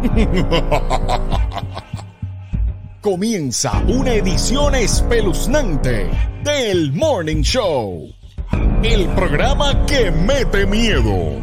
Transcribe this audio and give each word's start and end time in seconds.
Comienza 3.02 3.82
una 3.86 4.14
edición 4.14 4.74
espeluznante 4.74 6.06
del 6.42 6.90
Morning 6.92 7.42
Show. 7.42 8.08
El 8.82 9.06
programa 9.08 9.84
que 9.86 10.10
mete 10.10 10.64
miedo. 10.66 11.34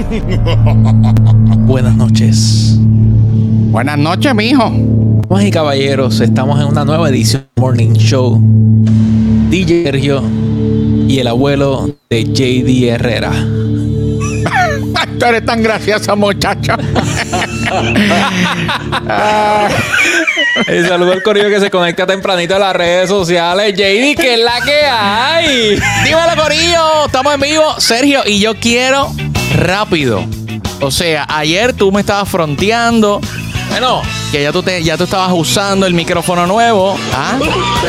Buenas 1.66 1.94
noches. 1.94 2.76
Buenas 2.80 3.98
noches, 3.98 4.34
mijo. 4.34 4.72
Damas 5.28 5.44
y 5.44 5.52
caballeros, 5.52 6.18
estamos 6.20 6.60
en 6.60 6.66
una 6.66 6.84
nueva 6.84 7.08
edición 7.08 7.46
del 7.54 7.62
Morning 7.62 7.92
Show. 7.92 8.40
DJ 9.48 9.84
Sergio 9.84 10.24
y 11.06 11.20
el 11.20 11.28
abuelo 11.28 11.88
de 12.08 12.24
JD 12.24 12.88
Herrera. 12.88 13.30
Tú 15.18 15.26
eres 15.26 15.44
tan 15.44 15.62
gracioso, 15.62 16.16
muchacho. 16.16 16.74
El 20.66 20.88
saludo 20.88 21.12
al 21.12 21.22
corillo 21.22 21.48
que 21.48 21.60
se 21.60 21.70
conecta 21.70 22.06
tempranito 22.06 22.56
a 22.56 22.58
las 22.58 22.74
redes 22.74 23.08
sociales. 23.08 23.72
JD, 23.74 24.16
¿qué 24.20 24.34
es 24.34 24.40
la 24.40 24.60
que 24.60 24.84
hay? 24.84 25.80
Dímelo, 26.04 26.42
Corillo. 26.42 27.06
Estamos 27.06 27.34
en 27.34 27.40
vivo. 27.40 27.74
Sergio, 27.78 28.22
y 28.26 28.40
yo 28.40 28.54
quiero 28.56 29.12
rápido. 29.56 30.24
O 30.80 30.90
sea, 30.90 31.26
ayer 31.28 31.72
tú 31.74 31.92
me 31.92 32.00
estabas 32.00 32.28
fronteando. 32.28 33.20
Bueno, 33.70 34.02
que 34.32 34.42
ya 34.42 34.52
tú, 34.52 34.62
te, 34.62 34.82
ya 34.82 34.96
tú 34.96 35.04
estabas 35.04 35.30
usando 35.32 35.86
el 35.86 35.94
micrófono 35.94 36.46
nuevo. 36.46 36.98
Ah, 37.14 37.38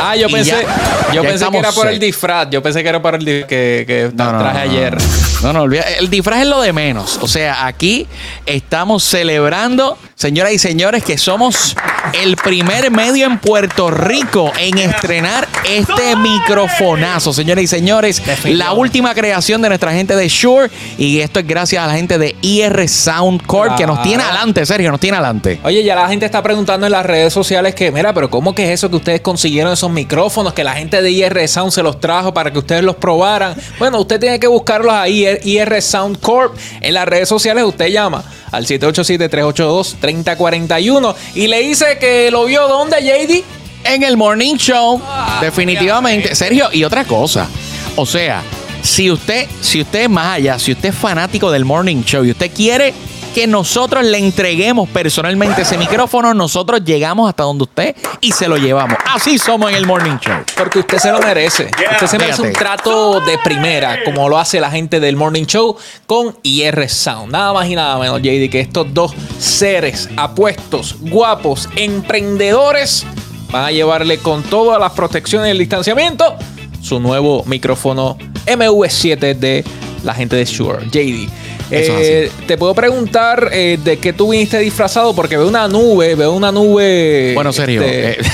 Ah, 0.00 0.16
yo 0.16 0.28
pensé, 0.28 0.50
ya- 0.50 1.12
yo 1.12 1.22
ya 1.22 1.28
pensé 1.28 1.48
que 1.50 1.58
era 1.58 1.72
por 1.72 1.86
el 1.88 1.98
disfraz. 1.98 2.48
Yo 2.50 2.62
pensé 2.62 2.82
que 2.82 2.88
era 2.88 3.02
por 3.02 3.14
el 3.14 3.24
disfraz 3.24 3.48
que, 3.48 3.84
que 3.86 4.10
No, 4.14 4.32
no, 4.32 4.38
traje 4.38 4.66
no. 4.66 4.70
ayer. 4.72 4.96
No, 5.42 5.52
no, 5.52 5.62
olvida. 5.62 5.82
El 5.98 6.08
disfraz 6.08 6.42
es 6.42 6.46
lo 6.46 6.60
de 6.60 6.72
menos. 6.72 7.18
O 7.20 7.28
sea, 7.28 7.66
aquí 7.66 8.06
estamos 8.46 9.02
celebrando, 9.04 9.98
señoras 10.14 10.52
y 10.52 10.58
señores, 10.58 11.02
que 11.04 11.18
somos 11.18 11.76
el 12.14 12.36
primer 12.36 12.90
medio 12.90 13.26
en 13.26 13.38
Puerto 13.38 13.90
Rico 13.90 14.52
en 14.58 14.78
estrenar 14.78 15.48
este 15.68 16.16
microfonazo, 16.16 17.32
señoras 17.32 17.64
y 17.64 17.66
señores. 17.66 18.22
La 18.44 18.72
última 18.72 19.14
creación 19.14 19.62
de 19.62 19.68
nuestra 19.68 19.92
gente 19.92 20.14
de 20.16 20.28
Shure. 20.28 20.70
Y 20.98 21.20
esto 21.20 21.40
es 21.40 21.46
gracias 21.46 21.82
a 21.82 21.86
la 21.86 21.94
gente 21.94 22.18
de 22.18 22.36
IR 22.42 22.88
Sound 22.88 23.46
Corp, 23.46 23.76
que 23.76 23.86
nos 23.86 24.02
tiene 24.02 24.22
adelante, 24.22 24.64
Sergio, 24.66 24.90
nos 24.90 25.00
tiene 25.00 25.16
adelante. 25.16 25.60
Oye, 25.64 25.82
ya 25.82 25.94
la 25.94 26.08
gente 26.08 26.26
está 26.26 26.42
preguntando 26.42 26.86
en 26.86 26.92
las 26.92 27.04
redes 27.06 27.32
sociales 27.32 27.74
que, 27.74 27.90
mira, 27.90 28.12
pero 28.12 28.30
¿cómo 28.30 28.54
que 28.54 28.64
es 28.64 28.70
eso 28.70 28.90
que 28.90 28.96
ustedes 28.96 29.20
consiguieron 29.20 29.72
esos 29.72 29.90
micrófonos? 29.90 30.52
Que 30.52 30.64
la 30.64 30.74
gente 30.74 31.02
de 31.02 31.10
IR 31.10 31.48
Sound 31.48 31.72
se 31.72 31.82
los 31.82 32.00
trajo 32.00 32.34
para 32.34 32.50
que 32.50 32.58
ustedes 32.58 32.82
los 32.82 32.96
probaran. 32.96 33.54
Bueno, 33.78 34.00
usted 34.00 34.20
tiene 34.20 34.38
que 34.38 34.46
buscarlos 34.46 34.92
ahí, 34.92 35.26
IR 35.44 35.80
Sound 35.80 36.20
Corp. 36.20 36.56
En 36.80 36.94
las 36.94 37.06
redes 37.06 37.28
sociales 37.28 37.64
usted 37.64 37.88
llama 37.88 38.24
al 38.52 38.66
787-382-3041 38.66 41.14
y 41.34 41.48
le 41.48 41.58
dice 41.60 41.98
que 41.98 42.30
lo 42.30 42.44
vio 42.44 42.68
¿dónde, 42.68 43.02
JD? 43.02 43.42
En 43.84 44.04
el 44.04 44.16
Morning 44.16 44.54
Show, 44.54 45.02
definitivamente. 45.40 46.36
Sergio, 46.36 46.68
y 46.72 46.84
otra 46.84 47.04
cosa. 47.04 47.48
O 47.96 48.06
sea, 48.06 48.44
si 48.82 49.10
usted, 49.10 49.48
si 49.60 49.80
usted 49.80 50.02
es 50.02 50.10
más 50.10 50.36
allá, 50.36 50.56
si 50.58 50.72
usted 50.72 50.90
es 50.90 50.94
fanático 50.94 51.50
del 51.50 51.64
Morning 51.64 52.02
Show 52.04 52.24
y 52.24 52.30
usted 52.30 52.52
quiere 52.54 52.94
que 53.34 53.46
nosotros 53.46 54.04
le 54.04 54.18
entreguemos 54.18 54.88
personalmente 54.88 55.62
ese 55.62 55.78
micrófono, 55.78 56.34
nosotros 56.34 56.84
llegamos 56.84 57.28
hasta 57.28 57.44
donde 57.44 57.64
usted 57.64 57.96
y 58.20 58.32
se 58.32 58.48
lo 58.48 58.56
llevamos. 58.56 58.98
Así 59.06 59.38
somos 59.38 59.70
en 59.70 59.76
el 59.76 59.86
Morning 59.86 60.18
Show. 60.18 60.42
Porque 60.56 60.80
usted 60.80 60.98
se 60.98 61.10
lo 61.10 61.20
merece. 61.20 61.70
Usted 61.92 62.06
se 62.06 62.18
merece 62.18 62.42
un 62.42 62.52
trato 62.52 63.20
de 63.20 63.38
primera, 63.38 64.04
como 64.04 64.28
lo 64.28 64.38
hace 64.38 64.60
la 64.60 64.70
gente 64.70 65.00
del 65.00 65.16
Morning 65.16 65.44
Show 65.44 65.76
con 66.06 66.36
IR 66.42 66.88
Sound. 66.88 67.32
Nada 67.32 67.52
más 67.52 67.68
y 67.68 67.74
nada 67.74 67.98
menos, 67.98 68.20
JD, 68.20 68.50
que 68.50 68.60
estos 68.60 68.92
dos 68.92 69.12
seres 69.38 70.08
apuestos, 70.16 70.96
guapos, 71.00 71.68
emprendedores, 71.76 73.06
van 73.50 73.64
a 73.64 73.70
llevarle 73.70 74.18
con 74.18 74.42
todas 74.42 74.80
las 74.80 74.92
protecciones 74.92 75.48
y 75.48 75.50
el 75.52 75.58
distanciamiento 75.58 76.36
su 76.82 77.00
nuevo 77.00 77.44
micrófono 77.46 78.18
MV7 78.46 79.34
de 79.36 79.64
la 80.02 80.14
gente 80.14 80.36
de 80.36 80.44
Shure. 80.44 80.86
JD. 80.86 81.41
Eh, 81.74 82.30
te 82.46 82.56
puedo 82.58 82.74
preguntar 82.74 83.48
eh, 83.52 83.78
de 83.82 83.98
qué 83.98 84.12
tú 84.12 84.30
viniste 84.30 84.58
disfrazado 84.58 85.14
porque 85.14 85.36
veo 85.36 85.48
una 85.48 85.68
nube, 85.68 86.14
veo 86.14 86.32
una 86.32 86.52
nube. 86.52 87.32
Bueno, 87.34 87.52
Sergio, 87.52 87.82
este, 87.82 88.20
eh, 88.20 88.24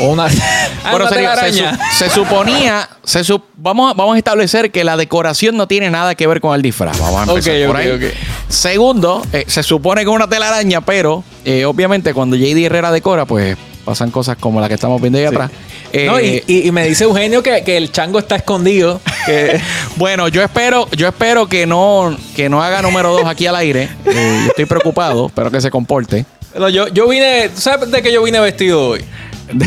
una, 0.00 0.26
Ah, 0.84 0.90
Bueno, 0.92 1.06
una 1.06 1.08
Sergio, 1.08 1.28
se, 1.30 1.34
telaraña. 1.62 1.78
su- 1.92 1.98
se 2.04 2.10
suponía, 2.10 2.88
se 3.02 3.24
su- 3.24 3.42
vamos, 3.56 3.90
a- 3.90 3.94
vamos 3.94 4.14
a 4.14 4.18
establecer 4.18 4.70
que 4.70 4.84
la 4.84 4.96
decoración 4.96 5.56
no 5.56 5.66
tiene 5.66 5.90
nada 5.90 6.14
que 6.14 6.26
ver 6.26 6.40
con 6.40 6.54
el 6.54 6.62
disfraz. 6.62 6.98
Vamos 7.00 7.20
a 7.28 7.30
empezar 7.32 7.54
Ok, 7.60 7.66
por 7.66 7.76
ok, 7.76 7.82
ahí. 7.82 7.90
ok. 7.90 8.02
Segundo, 8.48 9.22
se 9.46 9.62
supone 9.62 10.02
que 10.02 10.08
es 10.10 10.14
una 10.14 10.28
telaraña, 10.28 10.80
pero 10.80 11.24
obviamente 11.66 12.14
cuando 12.14 12.36
JD 12.36 12.66
Herrera 12.66 12.90
decora, 12.92 13.24
pues 13.26 13.56
pasan 13.88 14.10
cosas 14.10 14.36
como 14.38 14.60
la 14.60 14.68
que 14.68 14.74
estamos 14.74 15.00
viendo 15.00 15.18
ahí 15.18 15.24
atrás. 15.24 15.50
Eh, 15.94 16.04
No, 16.06 16.20
y, 16.20 16.42
y- 16.46 16.68
y 16.68 16.72
me 16.72 16.86
dice 16.86 17.04
Eugenio 17.04 17.42
que, 17.42 17.64
que 17.64 17.78
el 17.78 17.90
chango 17.90 18.18
está 18.18 18.36
escondido. 18.36 19.00
Que, 19.24 19.58
Bueno, 19.96 20.28
yo 20.28 20.42
espero, 20.42 20.86
yo 20.90 21.08
espero 21.08 21.48
que 21.48 21.64
no, 21.66 22.14
que 22.36 22.50
no 22.50 22.62
haga 22.62 22.82
número 22.82 23.10
dos 23.12 23.24
aquí 23.24 23.46
al 23.46 23.56
aire. 23.56 23.88
Eh, 24.04 24.40
yo 24.44 24.48
estoy 24.50 24.66
preocupado, 24.66 25.28
espero 25.28 25.50
que 25.50 25.62
se 25.62 25.70
comporte. 25.70 26.26
Yo, 26.70 26.88
yo 26.88 27.08
vine. 27.08 27.48
¿Tú 27.54 27.60
sabes 27.62 27.90
de 27.90 28.02
qué 28.02 28.12
yo 28.12 28.22
vine 28.22 28.40
vestido 28.40 28.88
hoy? 28.90 29.02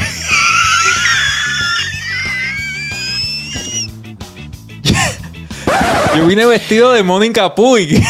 yo 6.15 6.27
vine 6.27 6.45
vestido 6.45 6.91
de 6.91 7.03
Mónica 7.03 7.55
Puig. 7.55 8.01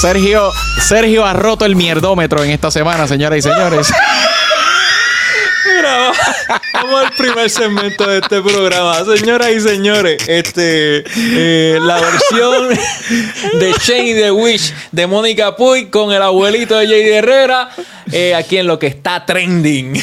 Sergio, 0.00 0.50
Sergio 0.82 1.24
ha 1.24 1.32
roto 1.32 1.64
el 1.64 1.76
mierdómetro 1.76 2.42
en 2.44 2.50
esta 2.50 2.70
semana, 2.70 3.06
señoras 3.06 3.38
y 3.38 3.42
señores. 3.42 3.92
Mira, 5.94 6.12
vamos 6.74 7.04
al 7.04 7.12
primer 7.12 7.50
segmento 7.50 8.06
de 8.06 8.18
este 8.18 8.40
programa. 8.40 9.04
Señoras 9.04 9.50
y 9.50 9.60
señores, 9.60 10.28
este, 10.28 11.04
eh, 11.16 11.78
la 11.80 12.00
versión 12.00 12.68
de 13.58 13.72
Shane 13.80 14.14
the 14.14 14.30
Wish 14.30 14.72
de 14.92 15.06
Mónica 15.06 15.56
Puig 15.56 15.90
con 15.90 16.12
el 16.12 16.22
abuelito 16.22 16.76
de 16.76 16.86
J.D. 16.86 17.16
Herrera, 17.16 17.70
eh, 18.12 18.34
aquí 18.34 18.58
en 18.58 18.66
lo 18.66 18.78
que 18.78 18.88
está 18.88 19.24
trending. 19.24 20.00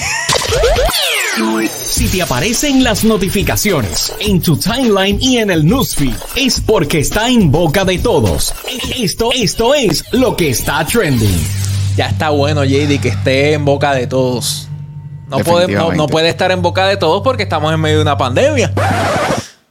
Si 1.70 2.08
te 2.08 2.22
aparecen 2.22 2.84
las 2.84 3.04
notificaciones 3.04 4.14
en 4.20 4.42
tu 4.42 4.58
timeline 4.58 5.18
y 5.22 5.38
en 5.38 5.50
el 5.50 5.66
newsfeed, 5.66 6.14
es 6.36 6.60
porque 6.60 7.00
está 7.00 7.30
en 7.30 7.52
boca 7.52 7.86
de 7.86 8.00
todos. 8.00 8.54
Esto, 8.96 9.32
esto 9.34 9.74
es 9.74 10.04
lo 10.12 10.36
que 10.36 10.50
está 10.50 10.86
trending. 10.86 11.40
Ya 11.96 12.08
está 12.08 12.30
bueno, 12.30 12.64
JD, 12.64 13.00
que 13.02 13.10
esté 13.10 13.54
en 13.54 13.66
boca 13.66 13.94
de 13.94 14.08
todos. 14.08 14.71
No 15.32 15.40
puede, 15.40 15.74
no, 15.74 15.94
no 15.94 16.08
puede 16.08 16.28
estar 16.28 16.52
en 16.52 16.62
boca 16.62 16.86
de 16.86 16.98
todos 16.98 17.22
porque 17.24 17.44
estamos 17.44 17.74
en 17.74 17.80
medio 17.80 17.98
de 17.98 18.02
una 18.02 18.18
pandemia. 18.18 18.74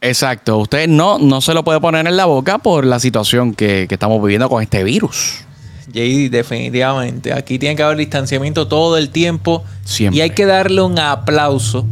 Exacto. 0.01 0.57
Usted 0.57 0.87
no, 0.87 1.19
no 1.19 1.39
se 1.39 1.53
lo 1.53 1.63
puede 1.63 1.79
poner 1.79 2.07
en 2.07 2.17
la 2.17 2.25
boca 2.25 2.57
por 2.57 2.83
la 2.83 2.99
situación 2.99 3.53
que, 3.53 3.85
que 3.87 3.95
estamos 3.95 4.19
viviendo 4.21 4.49
con 4.49 4.63
este 4.63 4.83
virus. 4.83 5.45
JD, 5.93 6.31
definitivamente. 6.31 7.31
Aquí 7.31 7.59
tiene 7.59 7.75
que 7.75 7.83
haber 7.83 7.97
distanciamiento 7.97 8.67
todo 8.67 8.97
el 8.97 9.09
tiempo. 9.11 9.63
Siempre. 9.83 10.17
Y 10.17 10.21
hay 10.21 10.31
que 10.31 10.47
darle 10.47 10.81
un 10.81 10.97
aplauso 10.97 11.85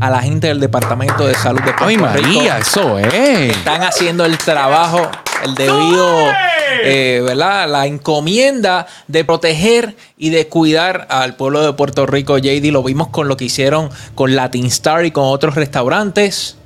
a 0.00 0.10
la 0.10 0.20
gente 0.20 0.48
del 0.48 0.60
Departamento 0.60 1.26
de 1.26 1.34
Salud 1.34 1.60
de 1.60 1.72
Puerto 1.72 1.86
Ay, 1.86 1.96
Rico. 1.96 2.06
María, 2.06 2.58
eso 2.58 2.98
es. 2.98 3.56
Están 3.56 3.82
haciendo 3.82 4.24
el 4.24 4.36
trabajo, 4.38 5.08
el 5.44 5.54
debido, 5.54 6.26
eh, 6.84 7.22
¿verdad? 7.24 7.68
La 7.68 7.86
encomienda 7.86 8.86
de 9.06 9.24
proteger 9.24 9.96
y 10.16 10.30
de 10.30 10.48
cuidar 10.48 11.06
al 11.10 11.36
pueblo 11.36 11.64
de 11.64 11.72
Puerto 11.72 12.06
Rico. 12.06 12.38
JD, 12.38 12.70
lo 12.72 12.82
vimos 12.82 13.08
con 13.08 13.28
lo 13.28 13.36
que 13.36 13.46
hicieron 13.46 13.90
con 14.14 14.34
Latin 14.36 14.66
Star 14.66 15.04
y 15.04 15.10
con 15.10 15.24
otros 15.24 15.54
restaurantes. 15.54 16.56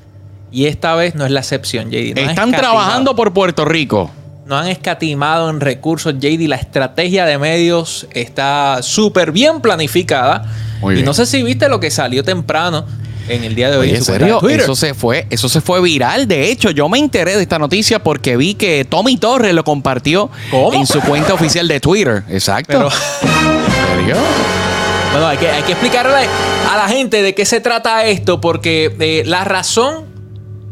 Y 0.51 0.67
esta 0.67 0.95
vez 0.95 1.15
no 1.15 1.25
es 1.25 1.31
la 1.31 1.41
excepción, 1.41 1.91
JD. 1.91 2.15
No 2.15 2.31
Están 2.31 2.53
trabajando 2.53 3.17
por 3.17 3.33
Puerto 3.33 3.65
Rico. 3.65 4.11
No 4.45 4.59
han 4.59 4.69
escatimado 4.69 5.49
en 5.49 5.61
recursos, 5.61 6.15
JD. 6.19 6.49
La 6.49 6.57
estrategia 6.57 7.25
de 7.25 7.39
medios 7.39 8.07
está 8.13 8.83
súper 8.83 9.33
bien 9.33 9.61
planificada. 9.61 10.45
Muy 10.81 10.95
y 10.95 10.97
bien. 10.97 11.07
no 11.07 11.15
sé 11.15 11.27
si 11.27 11.43
viste 11.43 11.69
lo 11.69 11.81
que 11.81 11.91
salió 11.91 12.23
temprano 12.25 12.85
en 13.29 13.45
el 13.45 13.55
día 13.55 13.71
de 13.71 13.77
hoy. 13.77 13.89
Oye, 13.89 13.97
en 13.99 14.05
su 14.05 14.13
serio, 14.13 14.39
Twitter. 14.39 14.61
eso 14.61 14.75
se 14.77 14.95
fue, 14.95 15.27
eso 15.31 15.49
se 15.49 15.61
fue 15.61 15.81
viral. 15.81 16.27
De 16.29 16.51
hecho, 16.51 16.71
yo 16.71 16.89
me 16.89 16.99
enteré 16.99 17.37
de 17.37 17.43
esta 17.43 17.59
noticia 17.59 18.03
porque 18.03 18.37
vi 18.37 18.55
que 18.55 18.85
Tommy 18.85 19.17
Torres 19.17 19.55
lo 19.55 19.65
compartió 19.65 20.31
¿Cómo? 20.51 20.73
en 20.75 20.87
su 20.87 21.01
cuenta 21.01 21.35
oficial 21.35 21.67
de 21.69 21.81
Twitter. 21.81 22.25
Exacto. 22.29 22.73
Pero- 22.73 22.89
¿En 22.89 24.01
serio? 24.01 24.17
Bueno, 25.13 25.27
hay 25.29 25.37
que, 25.37 25.49
hay 25.49 25.63
que 25.63 25.73
explicarle 25.73 26.27
a 26.71 26.77
la 26.77 26.89
gente 26.89 27.23
de 27.23 27.35
qué 27.35 27.45
se 27.45 27.61
trata 27.61 28.05
esto, 28.07 28.41
porque 28.41 28.97
eh, 28.99 29.23
la 29.27 29.45
razón 29.45 30.11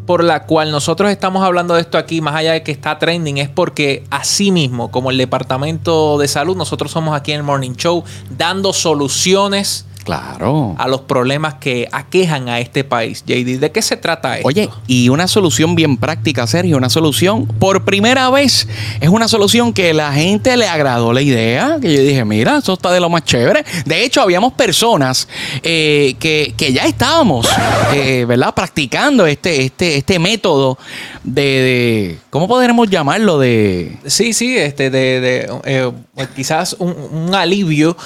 por 0.07 0.25
la 0.25 0.45
cual 0.45 0.73
nosotros 0.73 1.11
estamos 1.11 1.45
hablando 1.45 1.75
de 1.75 1.83
esto 1.83 1.99
aquí, 1.99 2.21
más 2.21 2.35
allá 2.35 2.53
de 2.53 2.63
que 2.63 2.73
está 2.73 2.99
trending, 2.99 3.39
es 3.39 3.49
porque 3.49 4.03
así 4.11 4.51
mismo, 4.51 4.91
como 4.91 5.11
el 5.11 5.19
Departamento 5.19 6.19
de 6.19 6.27
Salud, 6.27 6.57
nosotros 6.57 6.91
somos 6.91 7.15
aquí 7.15 7.33
en 7.33 7.39
el 7.39 7.43
Morning 7.45 7.75
Show 7.77 8.03
dando 8.37 8.73
soluciones 8.73 9.85
Claro. 10.05 10.75
a 10.79 10.89
los 10.89 11.03
problemas 11.03 11.55
que 11.55 11.89
aquejan 11.93 12.49
a 12.49 12.59
este 12.61 12.85
país. 12.85 13.23
JD, 13.27 13.59
¿de 13.61 13.71
qué 13.73 13.83
se 13.83 13.97
trata 13.97 14.37
esto? 14.37 14.49
Oye, 14.49 14.69
y 14.87 15.09
una 15.09 15.29
solución 15.29 15.75
bien 15.75 15.97
práctica, 15.97 16.47
Sergio, 16.47 16.77
una 16.77 16.89
solución, 16.91 17.47
por 17.47 17.85
primera 17.85 18.29
vez, 18.31 18.67
es 19.01 19.09
una 19.09 19.29
solución 19.29 19.73
que 19.73 19.93
la 19.95 20.13
gente 20.13 20.57
le 20.57 20.67
agradó 20.69 21.13
la 21.13 21.23
idea, 21.23 21.77
que 21.81 21.93
yo 21.95 22.03
dije, 22.03 22.25
mira, 22.25 22.59
eso 22.59 22.73
está 22.75 22.91
de 22.93 23.01
lo 23.01 23.09
más 23.11 23.25
chévere. 23.25 23.65
De 23.85 24.05
hecho, 24.05 24.21
habíamos 24.23 24.53
personas 24.55 25.29
eh, 25.63 26.15
que, 26.19 26.55
que 26.57 26.73
ya 26.73 26.85
estábamos, 26.87 27.47
eh, 27.95 28.25
¿verdad? 28.27 28.55
Practicando 28.55 29.27
este, 29.27 29.65
este, 29.65 29.97
este 29.97 30.19
método 30.19 30.79
de, 31.25 31.43
de- 31.43 32.19
¿cómo 32.31 32.49
podremos 32.49 32.89
llamarlo? 32.89 33.39
De 33.39 33.97
Sí, 34.07 34.33
sí, 34.33 34.57
este, 34.57 34.91
de, 34.91 35.21
de, 35.21 35.51
eh, 35.65 35.93
quizás 36.35 36.75
un, 36.79 36.91
un 37.13 37.35
alivio 37.35 37.97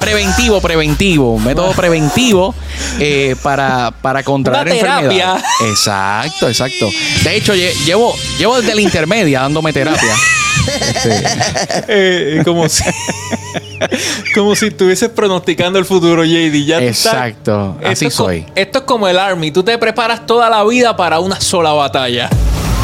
preventivo, 0.00 0.60
preventivo, 0.60 1.05
un 1.16 1.44
método 1.44 1.72
preventivo 1.76 2.54
eh, 2.98 3.34
para, 3.42 3.90
para 4.02 4.22
contraer 4.22 4.66
Una 4.66 4.74
terapia. 4.76 5.06
enfermedades. 5.06 5.44
Exacto, 5.70 6.48
exacto. 6.48 6.88
De 7.24 7.36
hecho, 7.36 7.54
lle- 7.54 7.72
llevo, 7.84 8.14
llevo 8.38 8.60
desde 8.60 8.74
la 8.74 8.80
intermedia 8.80 9.40
dándome 9.42 9.72
terapia. 9.72 10.14
Eh, 11.88 12.42
como 12.44 12.68
si 12.68 12.82
como 14.34 14.56
si 14.56 14.66
estuvieses 14.66 15.08
pronosticando 15.10 15.78
el 15.78 15.84
futuro, 15.84 16.24
JD. 16.24 16.64
Ya 16.64 16.80
Exacto, 16.82 17.76
Esto 17.80 17.88
así 17.90 18.06
es 18.06 18.14
soy. 18.14 18.46
esto 18.54 18.78
es 18.80 18.84
como 18.84 19.06
el 19.08 19.18
Army. 19.18 19.50
Tú 19.50 19.62
te 19.62 19.76
preparas 19.78 20.26
toda 20.26 20.50
la 20.50 20.64
vida 20.64 20.96
para 20.96 21.20
una 21.20 21.40
sola 21.40 21.72
batalla. 21.72 22.28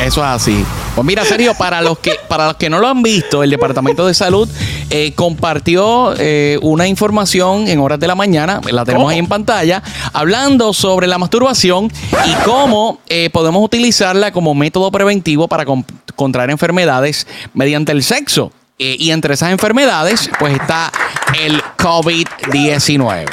Eso 0.05 0.21
es 0.21 0.27
así. 0.27 0.65
Pues 0.97 1.07
mira, 1.07 1.25
Sergio, 1.25 1.55
para 1.55 1.81
los 1.81 1.99
que, 1.99 2.17
para 2.29 2.49
los 2.49 2.57
que 2.57 2.69
no 2.69 2.81
lo 2.81 2.89
han 2.89 3.03
visto, 3.03 3.43
el 3.43 3.51
Departamento 3.51 4.07
de 4.07 4.15
Salud 4.15 4.49
eh, 4.91 5.13
compartió 5.15 6.13
eh, 6.19 6.59
una 6.61 6.87
información 6.89 7.69
en 7.69 7.79
horas 7.79 8.01
de 8.01 8.09
la 8.09 8.15
mañana, 8.15 8.61
la 8.71 8.85
tenemos 8.85 9.11
ahí 9.13 9.19
en 9.19 9.27
pantalla, 9.29 9.83
hablando 10.13 10.73
sobre 10.73 11.07
la 11.07 11.19
masturbación 11.19 11.91
y 12.27 12.35
cómo 12.45 12.99
eh, 13.09 13.31
podemos 13.33 13.65
utilizarla 13.65 14.33
como 14.33 14.55
método 14.55 14.91
preventivo 14.91 15.47
para 15.49 15.65
con- 15.65 15.87
contraer 16.17 16.51
enfermedades 16.51 17.27
mediante 17.55 17.93
el 17.93 18.03
sexo. 18.03 18.53
Eh, 18.85 18.97
y 18.99 19.13
entre 19.13 19.35
esas 19.35 19.51
enfermedades, 19.53 20.29
pues 20.41 20.55
está 20.55 20.91
el 21.39 21.63
COVID-19. 21.79 23.27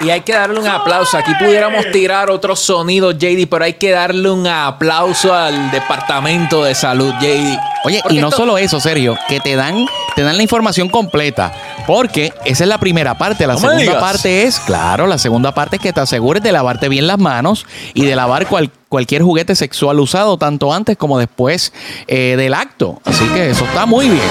Y 0.00 0.08
hay 0.10 0.22
que 0.22 0.32
darle 0.32 0.58
un 0.60 0.66
aplauso. 0.66 1.18
Aquí 1.18 1.32
pudiéramos 1.38 1.84
tirar 1.92 2.30
otros 2.30 2.60
sonidos, 2.60 3.16
JD, 3.18 3.46
pero 3.48 3.64
hay 3.66 3.74
que 3.74 3.90
darle 3.90 4.30
un 4.30 4.46
aplauso 4.46 5.34
al 5.34 5.70
Departamento 5.70 6.64
de 6.64 6.74
Salud, 6.74 7.12
JD. 7.20 7.58
Oye, 7.84 8.00
Porque 8.02 8.16
y 8.16 8.20
no 8.20 8.28
esto- 8.28 8.38
solo 8.38 8.56
eso, 8.56 8.80
Sergio, 8.80 9.16
que 9.28 9.40
te 9.40 9.56
dan, 9.56 9.86
te 10.16 10.22
dan 10.22 10.36
la 10.38 10.42
información 10.42 10.88
completa. 10.88 11.52
Porque 11.86 12.32
esa 12.46 12.64
es 12.64 12.68
la 12.68 12.78
primera 12.78 13.18
parte. 13.18 13.46
La 13.46 13.54
No 13.54 13.60
segunda 13.60 14.00
parte 14.00 14.44
es, 14.44 14.58
claro, 14.60 15.06
la 15.06 15.18
segunda 15.18 15.52
parte 15.52 15.76
es 15.76 15.82
que 15.82 15.92
te 15.92 16.00
asegures 16.00 16.42
de 16.42 16.50
lavarte 16.50 16.88
bien 16.88 17.06
las 17.06 17.18
manos 17.18 17.66
y 17.92 18.06
de 18.06 18.16
lavar 18.16 18.46
cual- 18.46 18.70
cualquier 18.88 19.20
juguete 19.22 19.54
sexual 19.54 20.00
usado, 20.00 20.38
tanto 20.38 20.72
antes 20.72 20.96
como 20.96 21.18
después 21.18 21.72
eh, 22.06 22.36
del 22.38 22.54
acto. 22.54 23.00
Así 23.04 23.24
que 23.34 23.50
eso 23.50 23.64
está 23.66 23.84
muy 23.84 24.08
bien. 24.08 24.22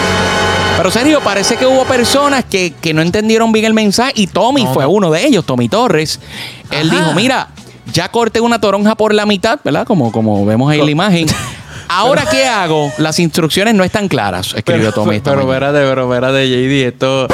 Pero 0.77 0.91
Sergio, 0.91 1.21
parece 1.21 1.55
que 1.55 1.65
hubo 1.65 1.85
personas 1.85 2.43
que, 2.45 2.73
que 2.81 2.93
no 2.93 3.01
entendieron 3.01 3.51
bien 3.51 3.65
el 3.65 3.73
mensaje 3.73 4.11
y 4.15 4.27
Tommy 4.27 4.63
No, 4.63 4.73
fue 4.73 4.83
no. 4.83 4.89
uno 4.89 5.11
de 5.11 5.25
ellos, 5.25 5.45
Tommy 5.45 5.69
Torres. 5.69 6.19
Él 6.71 6.89
Ajá. 6.89 6.99
dijo, 6.99 7.13
mira, 7.13 7.49
ya 7.93 8.09
corté 8.09 8.41
una 8.41 8.59
toronja 8.59 8.95
por 8.95 9.13
la 9.13 9.25
mitad, 9.25 9.59
¿verdad? 9.63 9.85
Como, 9.85 10.11
como 10.11 10.45
vemos 10.45 10.71
ahí 10.71 10.79
en 10.79 10.85
la 10.85 10.91
imagen. 10.99 11.27
Ahora, 11.87 12.25
¿qué 12.29 12.45
hago? 12.45 12.91
Las 12.97 13.19
instrucciones 13.19 13.73
no 13.75 13.83
están 13.83 14.07
claras, 14.07 14.53
escribió 14.55 14.91
Pero, 14.91 14.93
Tommy. 14.93 15.19
pero 15.19 15.41
espérate, 15.41 15.79
pero 15.79 16.03
espérate, 16.11 16.47
JD. 16.49 16.87
Esto 16.87 17.27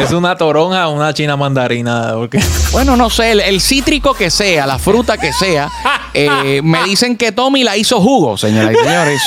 es 0.00 0.10
una 0.12 0.36
toronja 0.36 0.88
o 0.88 0.94
una 0.94 1.14
china 1.14 1.36
mandarina. 1.36 2.12
Porque... 2.14 2.40
Bueno, 2.72 2.96
no 2.96 3.10
sé, 3.10 3.32
el, 3.32 3.40
el 3.40 3.60
cítrico 3.60 4.14
que 4.14 4.30
sea, 4.30 4.66
la 4.66 4.78
fruta 4.78 5.16
que 5.18 5.32
sea, 5.32 5.68
eh, 6.14 6.60
me 6.62 6.82
dicen 6.84 7.16
que 7.16 7.32
Tommy 7.32 7.64
la 7.64 7.76
hizo 7.76 8.00
jugo, 8.00 8.36
señoras 8.36 8.72
y 8.72 8.76
señores. 8.84 9.22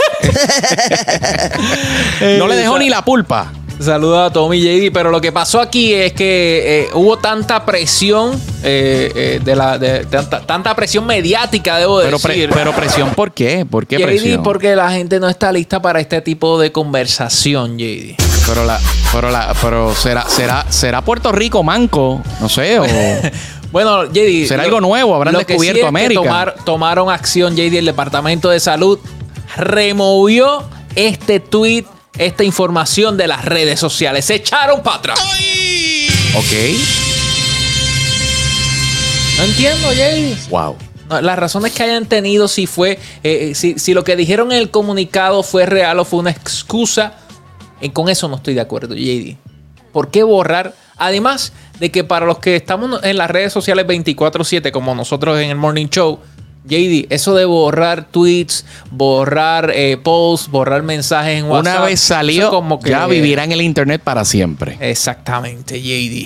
no 2.39 2.47
le 2.47 2.55
dejó 2.55 2.77
ni 2.77 2.89
la 2.89 3.03
pulpa. 3.03 3.51
Saludos 3.79 4.29
a 4.29 4.33
Tommy 4.33 4.61
JD, 4.61 4.91
pero 4.93 5.11
lo 5.11 5.19
que 5.19 5.31
pasó 5.33 5.59
aquí 5.59 5.93
es 5.93 6.13
que 6.13 6.83
eh, 6.83 6.87
hubo 6.93 7.17
tanta 7.17 7.65
presión 7.65 8.31
eh, 8.63 9.11
eh, 9.13 9.41
de 9.43 9.55
la 9.55 9.77
de, 9.77 10.05
tanta, 10.05 10.39
tanta 10.41 10.73
presión 10.75 11.05
mediática, 11.05 11.77
debo 11.77 11.99
Pero, 11.99 12.17
pre- 12.19 12.33
decir. 12.35 12.49
pero 12.53 12.71
presión, 12.73 13.09
¿por 13.13 13.33
qué? 13.33 13.65
¿Por 13.69 13.85
qué 13.85 13.97
JD, 13.97 14.03
presión? 14.05 14.43
porque 14.43 14.75
la 14.77 14.91
gente 14.91 15.19
no 15.19 15.27
está 15.27 15.51
lista 15.51 15.81
para 15.81 15.99
este 15.99 16.21
tipo 16.21 16.57
de 16.59 16.71
conversación, 16.71 17.77
JD. 17.77 18.15
Pero 18.47 18.63
la, 18.63 18.79
pero 19.11 19.29
la, 19.29 19.53
pero 19.61 19.93
será, 19.93 20.23
será, 20.29 20.65
será 20.69 21.01
Puerto 21.03 21.31
Rico 21.33 21.61
manco, 21.61 22.21
no 22.39 22.47
sé, 22.47 22.79
o 22.79 22.85
Bueno, 23.73 24.05
JD. 24.05 24.47
¿Será 24.47 24.63
algo 24.63 24.79
nuevo? 24.79 25.13
¿Habrán 25.15 25.35
que 25.35 25.45
descubierto 25.45 25.79
sí 25.79 25.81
que 25.81 25.87
América? 25.87 26.21
tomar- 26.21 26.55
tomaron 26.63 27.09
acción, 27.09 27.55
JD, 27.57 27.75
el 27.79 27.85
Departamento 27.85 28.49
de 28.49 28.61
Salud 28.61 28.99
removió 29.57 30.63
este 30.95 31.39
tweet, 31.41 31.83
esta 32.17 32.43
información 32.43 33.17
de 33.17 33.27
las 33.27 33.45
redes 33.45 33.79
sociales. 33.79 34.25
Se 34.25 34.35
echaron 34.35 34.81
para 34.83 34.97
atrás. 34.97 35.19
ok, 36.35 36.53
No 39.37 39.43
entiendo, 39.43 39.91
JD. 39.93 40.49
wow. 40.49 40.75
No, 41.09 41.21
las 41.21 41.37
razones 41.37 41.71
que 41.73 41.83
hayan 41.83 42.05
tenido, 42.07 42.47
si 42.47 42.65
fue, 42.65 42.93
eh, 43.23 43.49
eh, 43.51 43.55
si, 43.55 43.77
si 43.77 43.93
lo 43.93 44.03
que 44.03 44.15
dijeron 44.15 44.51
en 44.51 44.57
el 44.57 44.71
comunicado 44.71 45.43
fue 45.43 45.67
real 45.67 45.99
o 45.99 46.05
fue 46.05 46.19
una 46.19 46.31
excusa, 46.31 47.13
eh, 47.79 47.91
con 47.91 48.09
eso 48.09 48.27
no 48.27 48.37
estoy 48.37 48.55
de 48.55 48.61
acuerdo, 48.61 48.95
JD. 48.95 49.35
¿Por 49.91 50.09
qué 50.09 50.23
borrar? 50.23 50.73
Además 50.97 51.53
de 51.79 51.91
que 51.91 52.03
para 52.03 52.25
los 52.25 52.39
que 52.39 52.55
estamos 52.55 53.03
en 53.03 53.17
las 53.17 53.29
redes 53.29 53.53
sociales 53.53 53.85
24/7, 53.85 54.71
como 54.71 54.95
nosotros 54.95 55.39
en 55.39 55.49
el 55.51 55.57
Morning 55.57 55.87
Show, 55.89 56.19
JD, 56.67 57.07
eso 57.09 57.35
de 57.35 57.45
borrar 57.45 58.07
tweets, 58.09 58.65
borrar 58.91 59.71
eh, 59.73 59.97
posts, 59.97 60.49
borrar 60.49 60.83
mensajes 60.83 61.39
en 61.39 61.45
WhatsApp. 61.45 61.75
Una 61.77 61.85
vez 61.85 61.99
salió, 61.99 62.49
como 62.49 62.79
que- 62.79 62.89
ya 62.89 63.05
vivirá 63.07 63.43
en 63.43 63.51
el 63.51 63.61
internet 63.61 64.01
para 64.03 64.25
siempre. 64.25 64.77
Exactamente, 64.81 65.81
JD. 65.81 66.25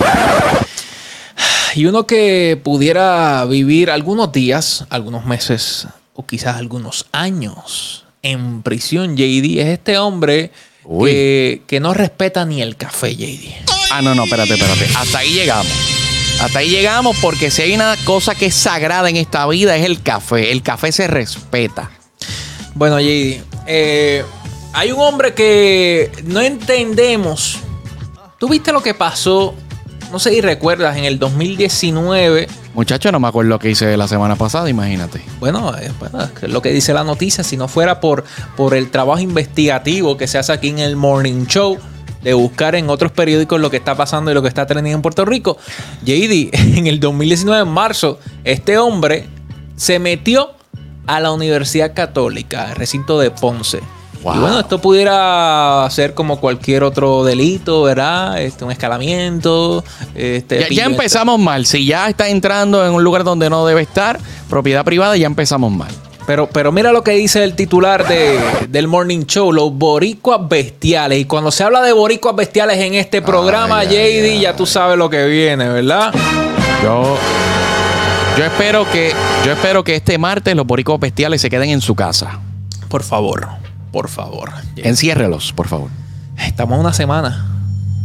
Y 1.75 1.85
uno 1.85 2.07
que 2.07 2.59
pudiera 2.63 3.45
vivir 3.45 3.91
algunos 3.91 4.31
días, 4.31 4.85
algunos 4.89 5.25
meses 5.25 5.87
o 6.13 6.25
quizás 6.25 6.55
algunos 6.57 7.05
años 7.11 8.05
en 8.23 8.63
prisión, 8.63 9.15
JD, 9.15 9.59
es 9.61 9.67
este 9.67 9.97
hombre 9.97 10.51
que, 11.05 11.61
que 11.67 11.79
no 11.79 11.93
respeta 11.93 12.45
ni 12.45 12.61
el 12.61 12.75
café, 12.75 13.15
JD. 13.15 13.53
Ah, 13.91 14.01
no, 14.01 14.15
no, 14.15 14.23
espérate, 14.23 14.53
espérate. 14.55 14.87
Hasta 14.97 15.19
ahí 15.19 15.29
llegamos. 15.33 15.71
Hasta 16.41 16.59
ahí 16.59 16.69
llegamos 16.69 17.17
porque 17.21 17.51
si 17.51 17.61
hay 17.61 17.73
una 17.73 17.95
cosa 18.05 18.33
que 18.35 18.47
es 18.47 18.55
sagrada 18.55 19.09
en 19.09 19.17
esta 19.17 19.45
vida 19.47 19.75
es 19.75 19.85
el 19.85 20.01
café. 20.01 20.51
El 20.51 20.61
café 20.61 20.91
se 20.91 21.07
respeta. 21.07 21.91
Bueno, 22.75 22.99
JD, 22.99 23.41
eh, 23.67 24.23
hay 24.73 24.91
un 24.91 25.01
hombre 25.01 25.33
que 25.33 26.11
no 26.25 26.41
entendemos. 26.41 27.59
¿Tú 28.37 28.47
viste 28.47 28.71
lo 28.71 28.81
que 28.81 28.93
pasó? 28.93 29.53
No 30.11 30.19
sé 30.19 30.31
si 30.31 30.41
recuerdas, 30.41 30.97
en 30.97 31.05
el 31.05 31.19
2019 31.19 32.47
Muchacho, 32.73 33.11
no 33.11 33.19
me 33.19 33.27
acuerdo 33.27 33.49
lo 33.49 33.59
que 33.59 33.71
hice 33.71 33.97
la 33.97 34.07
semana 34.07 34.35
pasada, 34.35 34.69
imagínate. 34.69 35.21
Bueno, 35.39 35.75
eh, 35.77 35.91
bueno, 35.99 36.29
lo 36.43 36.61
que 36.61 36.71
dice 36.71 36.93
la 36.93 37.03
noticia, 37.03 37.43
si 37.43 37.57
no 37.57 37.67
fuera 37.67 37.99
por, 37.99 38.23
por 38.55 38.73
el 38.73 38.91
trabajo 38.91 39.19
investigativo 39.19 40.17
que 40.17 40.27
se 40.27 40.37
hace 40.37 40.53
aquí 40.53 40.69
en 40.69 40.79
el 40.79 40.95
Morning 40.95 41.45
Show, 41.45 41.77
de 42.21 42.33
buscar 42.33 42.75
en 42.75 42.89
otros 42.89 43.11
periódicos 43.11 43.59
lo 43.59 43.69
que 43.69 43.77
está 43.77 43.95
pasando 43.95 44.31
y 44.31 44.33
lo 44.33 44.41
que 44.41 44.47
está 44.47 44.65
teniendo 44.65 44.97
en 44.97 45.01
Puerto 45.01 45.25
Rico, 45.25 45.57
JD, 46.03 46.49
en 46.77 46.87
el 46.87 46.99
2019, 46.99 47.63
en 47.63 47.69
marzo, 47.69 48.19
este 48.43 48.77
hombre 48.77 49.27
se 49.75 49.99
metió 49.99 50.51
a 51.07 51.19
la 51.19 51.31
Universidad 51.31 51.93
Católica, 51.93 52.69
el 52.69 52.75
recinto 52.75 53.19
de 53.19 53.31
Ponce. 53.31 53.79
Wow. 54.21 54.35
Y 54.35 54.39
bueno, 54.39 54.59
esto 54.59 54.81
pudiera 54.81 55.87
ser 55.91 56.13
como 56.13 56.41
cualquier 56.41 56.83
otro 56.83 57.23
delito, 57.23 57.83
¿verdad? 57.83 58.41
Este, 58.41 58.65
un 58.65 58.71
escalamiento. 58.71 59.83
Este, 60.13 60.67
Ya, 60.75 60.85
empezamos 60.85 61.39
mal. 61.39 61.65
Si 61.65 61.85
ya 61.85 62.09
está 62.09 62.27
entrando 62.27 62.85
en 62.85 62.91
un 62.91 63.03
lugar 63.03 63.23
donde 63.23 63.49
no 63.49 63.65
debe 63.65 63.81
estar, 63.81 64.19
propiedad 64.49 64.83
privada, 64.83 65.15
ya 65.15 65.25
empezamos 65.25 65.71
mal. 65.71 65.91
Pero, 66.29 66.47
pero 66.47 66.71
mira 66.71 66.91
lo 66.91 67.03
que 67.03 67.13
dice 67.13 67.43
el 67.43 67.55
titular 67.55 68.07
de, 68.07 68.39
del 68.69 68.87
Morning 68.87 69.25
Show, 69.25 69.51
los 69.51 69.73
boricuas 69.73 70.47
bestiales. 70.47 71.17
Y 71.17 71.25
cuando 71.25 71.49
se 71.49 71.63
habla 71.63 71.81
de 71.81 71.91
boricuas 71.91 72.35
bestiales 72.35 72.77
en 72.77 72.93
este 72.93 73.23
programa, 73.23 73.79
Ay, 73.79 73.87
JD, 73.87 73.93
ay, 73.95 74.29
ay. 74.35 74.41
ya 74.41 74.55
tú 74.55 74.67
sabes 74.67 74.95
lo 74.95 75.09
que 75.09 75.25
viene, 75.25 75.67
¿verdad? 75.69 76.13
Yo, 76.83 77.17
yo 78.37 78.45
espero 78.45 78.87
que, 78.91 79.11
yo 79.43 79.53
espero 79.53 79.83
que 79.83 79.95
este 79.95 80.19
martes 80.19 80.55
los 80.55 80.67
boricos 80.67 80.99
bestiales 80.99 81.41
se 81.41 81.49
queden 81.49 81.71
en 81.71 81.81
su 81.81 81.95
casa. 81.95 82.37
Por 82.89 83.01
favor, 83.01 83.47
por 83.91 84.07
favor. 84.07 84.51
Enciérrelos, 84.75 85.51
por 85.51 85.67
favor. 85.67 85.89
Estamos 86.37 86.79
una 86.79 86.93
semana. 86.93 87.47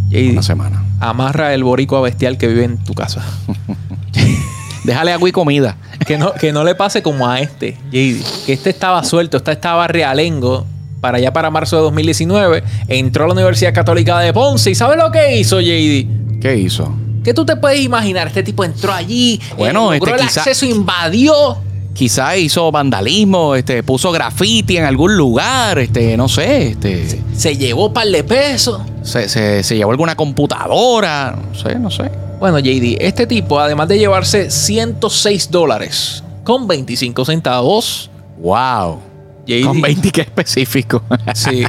JD, 0.08 0.30
Una 0.32 0.42
semana. 0.42 0.82
amarra 0.98 1.52
el 1.52 1.62
boricua 1.62 2.00
bestial 2.00 2.38
que 2.38 2.46
vive 2.46 2.64
en 2.64 2.78
tu 2.84 2.94
casa. 2.94 3.22
Déjale 4.84 5.12
agua 5.12 5.28
y 5.28 5.32
comida. 5.32 5.76
Que 6.06 6.18
no, 6.18 6.32
que 6.34 6.52
no 6.52 6.62
le 6.64 6.74
pase 6.74 7.02
como 7.02 7.28
a 7.28 7.40
este, 7.40 7.72
JD. 7.90 8.44
Que 8.46 8.52
este 8.52 8.70
estaba 8.70 9.02
suelto, 9.04 9.38
este 9.38 9.52
estaba 9.52 9.88
realengo 9.88 10.66
para 11.00 11.18
allá 11.18 11.32
para 11.32 11.50
marzo 11.50 11.76
de 11.76 11.82
2019. 11.82 12.62
Entró 12.88 13.24
a 13.24 13.26
la 13.28 13.32
Universidad 13.34 13.72
Católica 13.74 14.18
de 14.20 14.32
Ponce. 14.32 14.70
¿Y 14.70 14.74
sabe 14.74 14.96
lo 14.96 15.10
que 15.10 15.38
hizo, 15.38 15.60
JD? 15.60 16.40
¿Qué 16.40 16.56
hizo? 16.58 16.94
¿Qué 17.24 17.32
tú 17.32 17.46
te 17.46 17.56
puedes 17.56 17.80
imaginar? 17.80 18.26
Este 18.26 18.42
tipo 18.42 18.64
entró 18.64 18.92
allí, 18.92 19.40
Bueno, 19.56 19.92
eh, 19.94 19.98
logró 19.98 20.12
este 20.14 20.22
el 20.24 20.28
quizá- 20.28 20.40
acceso, 20.42 20.66
invadió. 20.66 21.56
Quizá 21.94 22.36
hizo 22.36 22.70
vandalismo, 22.72 23.54
este, 23.54 23.82
puso 23.84 24.10
graffiti 24.12 24.76
en 24.76 24.84
algún 24.84 25.16
lugar, 25.16 25.78
este, 25.78 26.16
no 26.16 26.28
sé, 26.28 26.68
este, 26.70 27.20
Se 27.36 27.56
llevó 27.56 27.92
par 27.94 28.08
de 28.08 28.24
pesos. 28.24 28.82
se, 29.02 29.28
se- 29.28 29.62
se 29.62 29.76
llevó 29.76 29.92
alguna 29.92 30.16
computadora, 30.16 31.36
no 31.50 31.54
sé, 31.58 31.78
no 31.78 31.90
sé. 31.90 32.10
Bueno, 32.44 32.58
JD, 32.58 32.98
este 33.00 33.26
tipo, 33.26 33.58
además 33.58 33.88
de 33.88 33.98
llevarse 33.98 34.50
106 34.50 35.50
dólares 35.50 36.22
con 36.44 36.68
25 36.68 37.24
centavos, 37.24 38.10
Wow. 38.36 39.00
JD, 39.46 39.64
Con 39.64 39.80
20 39.80 40.10
que 40.10 40.20
específico. 40.20 41.02
sí, 41.34 41.64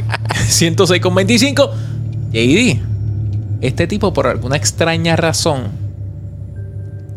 106 0.49 1.01
con 1.01 1.15
25, 1.15 1.71
JD, 2.29 2.81
este 3.61 3.87
tipo 3.87 4.11
por 4.11 4.27
alguna 4.27 4.57
extraña 4.57 5.15
razón 5.15 5.69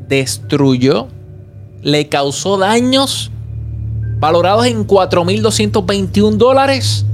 destruyó, 0.06 1.08
le 1.82 2.08
causó 2.08 2.58
daños 2.58 3.32
valorados 4.20 4.66
en 4.66 4.86
4.221 4.86 6.36
dólares 6.36 7.06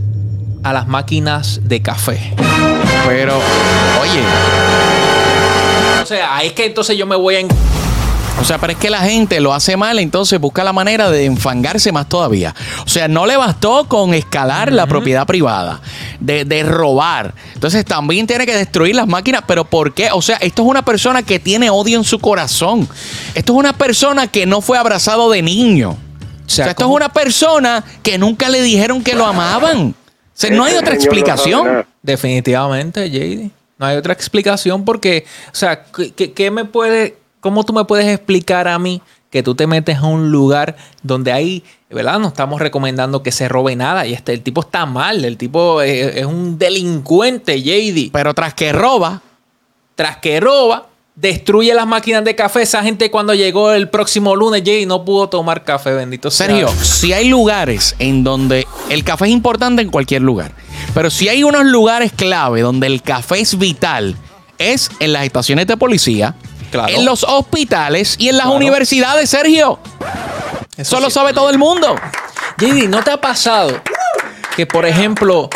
a 0.62 0.74
las 0.74 0.86
máquinas 0.88 1.62
de 1.64 1.80
café. 1.80 2.34
Pero, 3.06 3.32
oye, 4.02 4.20
O 6.04 6.06
sea, 6.06 6.36
ahí 6.36 6.48
es 6.48 6.52
que 6.52 6.66
entonces 6.66 6.96
yo 6.98 7.06
me 7.06 7.16
voy 7.16 7.36
a... 7.36 7.40
en- 7.40 7.48
o 8.40 8.44
sea, 8.44 8.58
pero 8.58 8.72
es 8.72 8.78
que 8.78 8.90
la 8.90 8.98
gente 8.98 9.38
lo 9.40 9.54
hace 9.54 9.76
mal, 9.76 9.98
entonces 10.00 10.40
busca 10.40 10.64
la 10.64 10.72
manera 10.72 11.08
de 11.08 11.24
enfangarse 11.24 11.92
más 11.92 12.08
todavía. 12.08 12.52
O 12.84 12.88
sea, 12.88 13.06
no 13.06 13.26
le 13.26 13.36
bastó 13.36 13.84
con 13.88 14.12
escalar 14.12 14.72
la 14.72 14.86
propiedad 14.88 15.24
privada, 15.24 15.80
de, 16.18 16.44
de 16.44 16.64
robar. 16.64 17.32
Entonces 17.54 17.84
también 17.84 18.26
tiene 18.26 18.44
que 18.44 18.54
destruir 18.56 18.96
las 18.96 19.06
máquinas. 19.06 19.42
Pero 19.46 19.64
¿por 19.64 19.94
qué? 19.94 20.08
O 20.12 20.20
sea, 20.20 20.36
esto 20.38 20.62
es 20.62 20.68
una 20.68 20.84
persona 20.84 21.22
que 21.22 21.38
tiene 21.38 21.70
odio 21.70 21.96
en 21.96 22.02
su 22.04 22.18
corazón. 22.18 22.88
Esto 23.36 23.52
es 23.52 23.58
una 23.58 23.72
persona 23.72 24.26
que 24.26 24.46
no 24.46 24.60
fue 24.60 24.78
abrazado 24.78 25.30
de 25.30 25.40
niño. 25.40 25.90
O 25.92 26.50
sea, 26.50 26.66
esto 26.66 26.82
es 26.82 26.84
¿cómo? 26.86 26.96
una 26.96 27.10
persona 27.10 27.84
que 28.02 28.18
nunca 28.18 28.48
le 28.48 28.60
dijeron 28.62 29.02
que 29.04 29.14
lo 29.14 29.24
amaban. 29.26 29.90
O 29.90 29.94
sea, 30.34 30.50
no 30.50 30.64
hay 30.64 30.72
Ese 30.72 30.80
otra 30.80 30.96
señor 30.96 31.04
no 31.04 31.10
sabe 31.12 31.20
explicación. 31.20 31.66
nada. 31.66 31.86
Definitivamente, 32.02 33.08
JD. 33.10 33.50
No 33.78 33.86
hay 33.86 33.96
otra 33.96 34.12
explicación 34.12 34.84
porque, 34.84 35.24
o 35.52 35.54
sea, 35.54 35.84
¿qué, 35.84 36.50
me 36.50 36.64
puede, 36.64 37.16
¿cómo 37.40 37.64
tú 37.64 37.72
me 37.72 37.84
puedes 37.84 38.06
explicar 38.06 38.68
a 38.68 38.78
mí 38.78 39.02
que 39.30 39.42
tú 39.42 39.54
te 39.54 39.66
metes 39.66 39.98
a 39.98 40.06
un 40.06 40.30
lugar 40.30 40.76
donde 41.02 41.32
hay, 41.32 41.64
¿verdad? 41.90 42.20
No 42.20 42.28
estamos 42.28 42.60
recomendando 42.60 43.22
que 43.22 43.32
se 43.32 43.48
robe 43.48 43.74
nada 43.74 44.06
y 44.06 44.14
este, 44.14 44.32
el 44.32 44.42
tipo 44.42 44.60
está 44.60 44.86
mal, 44.86 45.24
el 45.24 45.36
tipo 45.36 45.82
es, 45.82 46.16
es 46.16 46.24
un 46.24 46.56
delincuente, 46.56 47.60
JD. 47.60 48.12
Pero 48.12 48.32
tras 48.32 48.54
que 48.54 48.72
roba, 48.72 49.22
Tras 49.94 50.16
que 50.16 50.40
roba, 50.40 50.88
destruye 51.14 51.72
las 51.72 51.86
máquinas 51.86 52.24
de 52.24 52.34
café. 52.34 52.62
Esa 52.62 52.82
gente 52.82 53.10
cuando 53.10 53.34
llegó 53.34 53.72
el 53.72 53.88
próximo 53.88 54.34
lunes, 54.34 54.62
JD, 54.64 54.86
no 54.86 55.04
pudo 55.04 55.28
tomar 55.28 55.64
café, 55.64 55.92
bendito 55.92 56.30
sea. 56.30 56.48
Sergio, 56.48 56.68
si 56.68 57.12
hay 57.12 57.28
lugares 57.28 57.94
en 58.00 58.24
donde 58.24 58.66
el 58.90 59.04
café 59.04 59.26
es 59.26 59.30
importante 59.30 59.82
en 59.82 59.90
cualquier 59.90 60.22
lugar, 60.22 60.52
pero 60.94 61.10
si 61.10 61.28
hay 61.28 61.44
unos 61.44 61.64
lugares 61.64 62.12
clave 62.12 62.60
donde 62.62 62.86
el 62.86 63.02
café 63.02 63.40
es 63.40 63.58
vital, 63.58 64.16
es 64.58 64.90
en 65.00 65.12
las 65.12 65.24
estaciones 65.24 65.66
de 65.66 65.76
policía, 65.76 66.34
Claro. 66.70 66.92
en 66.96 67.04
los 67.04 67.22
hospitales 67.24 68.16
y 68.18 68.28
en 68.28 68.36
las 68.36 68.46
Claro. 68.46 68.56
universidades, 68.56 69.30
Sergio. 69.30 69.78
Eso 70.76 70.98
lo 71.00 71.06
sí. 71.06 71.12
sabe 71.12 71.32
todo 71.32 71.50
el 71.50 71.58
mundo. 71.58 71.94
JD, 72.58 72.88
¿no 72.88 73.02
te 73.02 73.10
ha 73.12 73.20
pasado 73.20 73.80
que, 74.56 74.66
por 74.66 74.86
ejemplo, 74.86 75.50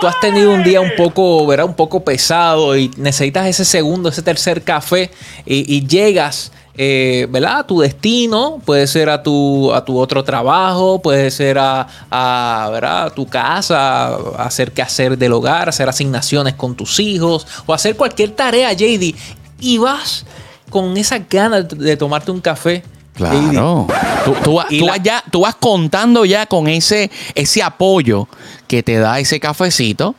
tú 0.00 0.06
has 0.06 0.18
tenido 0.20 0.50
un 0.52 0.62
día 0.64 0.80
un 0.80 0.92
poco, 0.96 1.46
¿verdad? 1.46 1.66
Un 1.66 1.74
poco 1.74 2.02
pesado 2.04 2.76
y 2.76 2.90
necesitas 2.96 3.46
ese 3.46 3.64
segundo, 3.64 4.08
ese 4.08 4.22
tercer 4.22 4.62
café 4.62 5.10
y, 5.44 5.72
y 5.76 5.86
llegas, 5.86 6.52
eh, 6.76 7.26
¿verdad? 7.30 7.58
A 7.60 7.66
tu 7.66 7.80
destino, 7.80 8.60
puede 8.64 8.86
ser 8.86 9.08
a 9.08 9.22
tu, 9.22 9.72
a 9.72 9.84
tu 9.84 9.98
otro 9.98 10.22
trabajo, 10.24 11.00
puede 11.00 11.30
ser 11.30 11.58
a, 11.58 11.86
a, 12.10 12.68
¿verdad? 12.72 13.06
a 13.06 13.10
tu 13.10 13.26
casa, 13.26 14.06
a 14.08 14.44
hacer 14.44 14.72
qué 14.72 14.82
hacer 14.82 15.16
del 15.16 15.32
hogar, 15.32 15.68
hacer 15.68 15.88
asignaciones 15.88 16.54
con 16.54 16.74
tus 16.74 17.00
hijos 17.00 17.46
o 17.66 17.72
hacer 17.74 17.96
cualquier 17.96 18.30
tarea, 18.30 18.72
JD, 18.72 19.14
y 19.60 19.78
vas 19.78 20.24
con 20.70 20.96
esa 20.96 21.18
ganas 21.18 21.66
de 21.68 21.96
tomarte 21.96 22.30
un 22.30 22.40
café. 22.40 22.82
Claro. 23.14 23.86
Tú, 24.26 24.34
tú 24.44 24.54
vas- 24.56 24.66
Y 24.70 24.80
tú 24.80 24.84
la- 24.86 24.92
vas 24.92 25.02
ya, 25.02 25.24
tú 25.30 25.40
vas 25.40 25.54
contando 25.54 26.26
ya 26.26 26.44
con 26.44 26.68
ese, 26.68 27.10
ese 27.34 27.62
apoyo 27.62 28.28
que 28.68 28.82
te 28.82 28.98
da 28.98 29.18
ese 29.18 29.40
cafecito. 29.40 30.14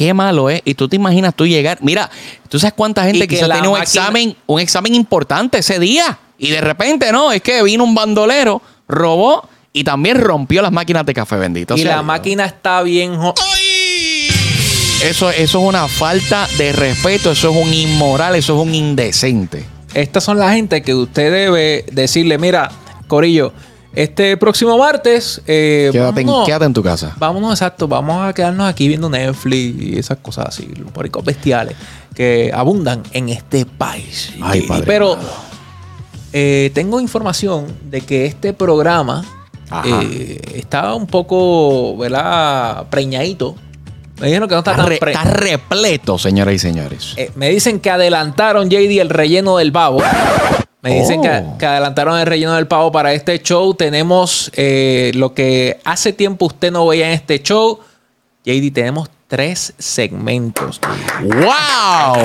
Qué 0.00 0.14
malo 0.14 0.48
es. 0.48 0.62
Y 0.64 0.72
tú 0.72 0.88
te 0.88 0.96
imaginas 0.96 1.34
tú 1.34 1.46
llegar. 1.46 1.76
Mira, 1.82 2.08
tú 2.48 2.58
sabes 2.58 2.72
cuánta 2.72 3.04
gente 3.04 3.28
que 3.28 3.34
quizás 3.34 3.50
tiene 3.50 3.68
un 3.68 3.74
máquina- 3.74 3.82
examen, 3.82 4.34
un 4.46 4.58
examen 4.58 4.94
importante 4.94 5.58
ese 5.58 5.78
día. 5.78 6.18
Y 6.38 6.48
de 6.48 6.62
repente, 6.62 7.12
no, 7.12 7.32
es 7.32 7.42
que 7.42 7.62
vino 7.62 7.84
un 7.84 7.94
bandolero, 7.94 8.62
robó 8.88 9.46
y 9.74 9.84
también 9.84 10.18
rompió 10.18 10.62
las 10.62 10.72
máquinas 10.72 11.04
de 11.04 11.12
café 11.12 11.36
bendito. 11.36 11.74
y 11.76 11.82
sea 11.82 11.96
la 11.96 12.02
máquina 12.02 12.46
está 12.46 12.80
bien... 12.80 13.12
Eso, 15.04 15.28
eso 15.28 15.58
es 15.58 15.64
una 15.68 15.86
falta 15.86 16.48
de 16.56 16.72
respeto, 16.72 17.32
eso 17.32 17.50
es 17.50 17.56
un 17.66 17.70
inmoral, 17.74 18.36
eso 18.36 18.54
es 18.58 18.66
un 18.66 18.74
indecente. 18.74 19.66
Estas 19.92 20.24
son 20.24 20.38
la 20.38 20.50
gente 20.54 20.80
que 20.80 20.94
usted 20.94 21.30
debe 21.30 21.84
decirle, 21.92 22.38
mira, 22.38 22.70
Corillo, 23.06 23.52
este 23.94 24.36
próximo 24.36 24.78
martes, 24.78 25.40
eh, 25.46 25.88
Quédate, 25.92 26.20
en- 26.20 26.26
vámonos, 26.26 26.46
quédate 26.46 26.64
en 26.66 26.72
tu 26.74 26.82
casa. 26.82 27.14
vámonos, 27.18 27.50
exacto, 27.52 27.88
vamos 27.88 28.24
a 28.26 28.32
quedarnos 28.32 28.68
aquí 28.68 28.86
viendo 28.88 29.08
Netflix 29.10 29.82
y 29.82 29.98
esas 29.98 30.18
cosas 30.18 30.46
así, 30.48 30.66
los 30.76 30.92
poricos 30.92 31.24
bestiales 31.24 31.74
que 32.14 32.50
abundan 32.54 33.02
en 33.12 33.28
este 33.30 33.66
país. 33.66 34.32
Ay, 34.40 34.60
Y- 34.60 34.62
padre 34.68 34.84
Pero 34.86 35.16
eh, 36.32 36.70
tengo 36.74 37.00
información 37.00 37.66
de 37.90 38.00
que 38.02 38.26
este 38.26 38.52
programa 38.52 39.24
eh, 39.84 40.40
está 40.54 40.94
un 40.94 41.06
poco, 41.06 41.96
¿verdad? 41.96 42.86
Preñadito. 42.90 43.54
Me 44.20 44.26
dijeron 44.26 44.48
que 44.48 44.54
no 44.54 44.58
está 44.58 44.72
Está, 44.72 44.82
tan 44.82 44.90
re- 44.90 44.96
está 45.12 45.24
repleto, 45.24 46.18
señoras 46.18 46.54
y 46.54 46.58
señores. 46.58 47.14
eh, 47.16 47.30
me 47.36 47.48
dicen 47.48 47.80
que 47.80 47.88
adelantaron, 47.90 48.68
JD, 48.68 49.00
el 49.00 49.08
relleno 49.08 49.56
del 49.56 49.72
pavo. 49.72 50.02
Me 50.82 50.94
dicen 50.98 51.20
Oh. 51.20 51.22
que, 51.22 51.44
que 51.58 51.66
adelantaron 51.66 52.18
el 52.18 52.26
relleno 52.26 52.54
del 52.54 52.66
pavo 52.66 52.90
para 52.90 53.12
este 53.12 53.38
show. 53.42 53.74
Tenemos 53.74 54.50
eh, 54.54 55.12
lo 55.14 55.34
que 55.34 55.78
hace 55.84 56.12
tiempo 56.12 56.46
usted 56.46 56.70
no 56.72 56.86
veía 56.86 57.08
en 57.08 57.12
este 57.12 57.42
show. 57.42 57.80
JD, 58.44 58.72
tenemos 58.72 59.10
tres 59.28 59.74
segmentos 59.78 60.80
¡Wow! 61.22 62.24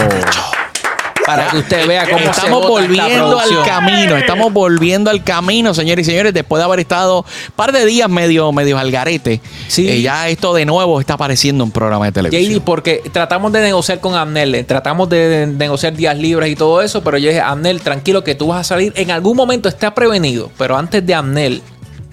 Para 1.25 1.49
que 1.49 1.57
usted 1.57 1.87
vea 1.87 2.05
cómo 2.05 2.19
se 2.19 2.25
Estamos 2.25 2.61
esta 2.61 2.69
volviendo 2.69 3.39
al 3.39 3.65
camino, 3.65 4.17
estamos 4.17 4.53
volviendo 4.53 5.09
al 5.09 5.23
camino, 5.23 5.73
señores 5.73 6.07
y 6.07 6.11
señores, 6.11 6.33
después 6.33 6.59
de 6.59 6.65
haber 6.65 6.79
estado 6.79 7.19
un 7.19 7.53
par 7.55 7.71
de 7.71 7.85
días 7.85 8.09
medio, 8.09 8.51
medio 8.51 8.77
al 8.77 8.91
garete. 8.91 9.41
Sí. 9.67 9.87
eh, 9.87 10.01
ya 10.01 10.29
esto 10.29 10.53
de 10.53 10.65
nuevo 10.65 10.99
está 10.99 11.15
apareciendo 11.15 11.63
en 11.63 11.69
un 11.69 11.71
programa 11.71 12.05
de 12.05 12.11
televisión. 12.11 12.59
JD, 12.59 12.63
porque 12.63 13.01
tratamos 13.11 13.51
de 13.51 13.61
negociar 13.61 13.99
con 13.99 14.15
Amnel, 14.15 14.55
eh, 14.55 14.63
tratamos 14.63 15.09
de, 15.09 15.47
negociar 15.47 15.95
días 15.95 16.17
libres 16.17 16.51
y 16.51 16.55
todo 16.55 16.81
eso, 16.81 17.03
pero 17.03 17.17
yo 17.17 17.29
dije, 17.29 17.41
Amnel, 17.41 17.81
tranquilo 17.81 18.23
que 18.23 18.35
tú 18.35 18.47
vas 18.47 18.61
a 18.61 18.63
salir. 18.63 18.93
En 18.95 19.11
algún 19.11 19.35
momento 19.35 19.69
está 19.69 19.93
prevenido, 19.93 20.51
pero 20.57 20.77
antes 20.77 21.05
de 21.05 21.13
Amnel 21.13 21.61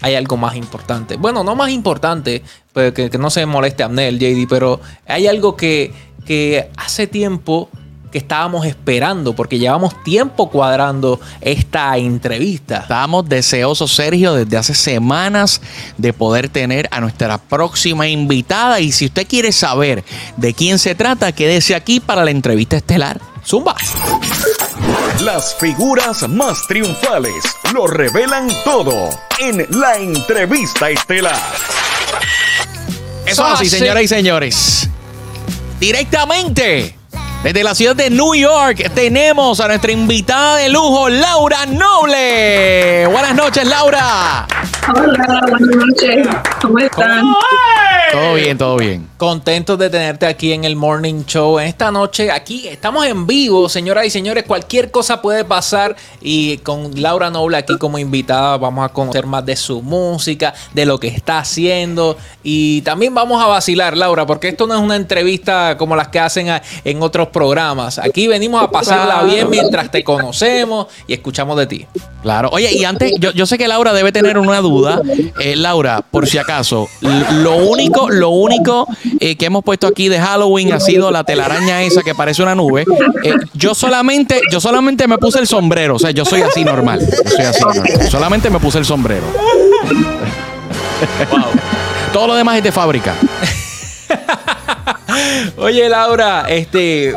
hay 0.00 0.14
algo 0.14 0.36
más 0.36 0.56
importante. 0.56 1.16
Bueno, 1.16 1.44
no 1.44 1.54
más 1.54 1.70
importante, 1.70 2.42
pues, 2.72 2.92
que, 2.92 3.10
que 3.10 3.18
no 3.18 3.30
se 3.30 3.46
moleste 3.46 3.82
Amnel, 3.82 4.18
JD, 4.18 4.48
pero 4.48 4.80
hay 5.06 5.26
algo 5.26 5.56
que, 5.56 5.92
que 6.24 6.68
hace 6.76 7.06
tiempo 7.06 7.68
que 8.12 8.18
estábamos 8.18 8.66
esperando, 8.66 9.32
porque 9.32 9.58
llevamos 9.58 10.00
tiempo 10.04 10.50
cuadrando 10.50 11.18
esta 11.40 11.96
entrevista. 11.96 12.78
Estamos 12.78 13.28
deseosos, 13.28 13.92
Sergio, 13.94 14.34
desde 14.34 14.56
hace 14.58 14.74
semanas 14.74 15.60
de 15.96 16.12
poder 16.12 16.48
tener 16.50 16.88
a 16.92 17.00
nuestra 17.00 17.38
próxima 17.38 18.06
invitada. 18.06 18.78
Y 18.80 18.92
si 18.92 19.06
usted 19.06 19.26
quiere 19.26 19.50
saber 19.50 20.04
de 20.36 20.52
quién 20.54 20.78
se 20.78 20.94
trata, 20.94 21.32
quédese 21.32 21.74
aquí 21.74 21.98
para 21.98 22.24
la 22.24 22.30
entrevista 22.30 22.76
estelar. 22.76 23.20
Zumba. 23.44 23.74
Las 25.22 25.54
figuras 25.54 26.28
más 26.28 26.66
triunfales 26.68 27.34
lo 27.72 27.86
revelan 27.86 28.48
todo 28.64 29.08
en 29.40 29.66
la 29.70 29.96
entrevista 29.96 30.90
estelar. 30.90 31.40
Eso 33.24 33.46
es 33.46 33.52
así, 33.52 33.66
Así. 33.66 33.78
señoras 33.78 34.02
y 34.02 34.08
señores. 34.08 34.88
Directamente 35.80 36.96
desde 37.42 37.64
la 37.64 37.74
ciudad 37.74 37.96
de 37.96 38.08
New 38.08 38.34
York 38.34 38.90
tenemos 38.94 39.58
a 39.60 39.66
nuestra 39.66 39.90
invitada 39.90 40.58
de 40.58 40.68
lujo, 40.68 41.08
Laura 41.08 41.66
Noble. 41.66 43.06
Buenas 43.08 43.34
noches, 43.34 43.66
Laura. 43.66 44.46
Hola, 44.94 45.40
buenas 45.48 45.76
noches. 45.76 46.28
¿Cómo 46.60 46.78
están? 46.78 47.24
Todo 48.12 48.34
bien, 48.34 48.58
todo 48.58 48.76
bien. 48.76 49.08
Contentos 49.16 49.78
de 49.78 49.88
tenerte 49.88 50.26
aquí 50.26 50.52
en 50.52 50.64
el 50.64 50.76
Morning 50.76 51.24
Show. 51.24 51.58
En 51.58 51.66
esta 51.66 51.90
noche, 51.90 52.30
aquí 52.30 52.68
estamos 52.68 53.06
en 53.06 53.26
vivo, 53.26 53.68
señoras 53.68 54.06
y 54.06 54.10
señores. 54.10 54.44
Cualquier 54.46 54.90
cosa 54.90 55.22
puede 55.22 55.44
pasar. 55.44 55.96
Y 56.20 56.58
con 56.58 57.00
Laura 57.00 57.30
Noble 57.30 57.56
aquí 57.56 57.78
como 57.78 57.98
invitada, 57.98 58.58
vamos 58.58 58.84
a 58.84 58.90
conocer 58.90 59.26
más 59.26 59.46
de 59.46 59.56
su 59.56 59.82
música, 59.82 60.52
de 60.74 60.84
lo 60.84 61.00
que 61.00 61.08
está 61.08 61.38
haciendo. 61.38 62.18
Y 62.42 62.82
también 62.82 63.14
vamos 63.14 63.42
a 63.42 63.46
vacilar, 63.46 63.96
Laura, 63.96 64.26
porque 64.26 64.48
esto 64.48 64.66
no 64.66 64.74
es 64.74 64.80
una 64.80 64.96
entrevista 64.96 65.76
como 65.78 65.96
las 65.96 66.08
que 66.08 66.20
hacen 66.20 66.48
en 66.84 67.02
otros 67.02 67.28
programas. 67.32 67.98
Aquí 67.98 68.28
venimos 68.28 68.62
a 68.62 68.70
pasarla 68.70 69.22
bien 69.24 69.50
mientras 69.50 69.90
te 69.90 70.04
conocemos 70.04 70.86
y 71.06 71.14
escuchamos 71.14 71.56
de 71.56 71.66
ti. 71.66 71.86
Claro. 72.22 72.50
Oye, 72.52 72.72
y 72.72 72.84
antes, 72.84 73.12
yo, 73.18 73.32
yo 73.32 73.46
sé 73.46 73.58
que 73.58 73.66
Laura 73.66 73.92
debe 73.92 74.12
tener 74.12 74.38
una 74.38 74.60
duda. 74.60 75.02
Eh, 75.40 75.56
Laura, 75.56 76.04
por 76.08 76.28
si 76.28 76.38
acaso, 76.38 76.88
lo 77.00 77.56
único, 77.56 78.10
lo 78.10 78.28
único 78.30 78.86
eh, 79.18 79.36
que 79.36 79.46
hemos 79.46 79.64
puesto 79.64 79.88
aquí 79.88 80.08
de 80.08 80.20
Halloween 80.20 80.72
ha 80.72 80.80
sido 80.80 81.10
la 81.10 81.24
telaraña 81.24 81.82
esa 81.82 82.02
que 82.02 82.14
parece 82.14 82.42
una 82.42 82.54
nube. 82.54 82.84
Eh, 83.24 83.34
yo 83.54 83.74
solamente, 83.74 84.40
yo 84.50 84.60
solamente 84.60 85.08
me 85.08 85.18
puse 85.18 85.40
el 85.40 85.48
sombrero. 85.48 85.96
O 85.96 85.98
sea, 85.98 86.12
yo 86.12 86.24
soy 86.24 86.42
así 86.42 86.64
normal. 86.64 87.00
Yo 87.00 87.30
soy 87.30 87.44
así 87.44 87.60
normal. 87.60 88.10
Solamente 88.10 88.50
me 88.50 88.60
puse 88.60 88.78
el 88.78 88.84
sombrero. 88.84 89.24
Todo 92.12 92.26
lo 92.28 92.34
demás 92.34 92.58
es 92.58 92.64
de 92.64 92.72
fábrica. 92.72 93.14
Oye, 95.62 95.88
Laura, 95.88 96.46
este. 96.48 97.14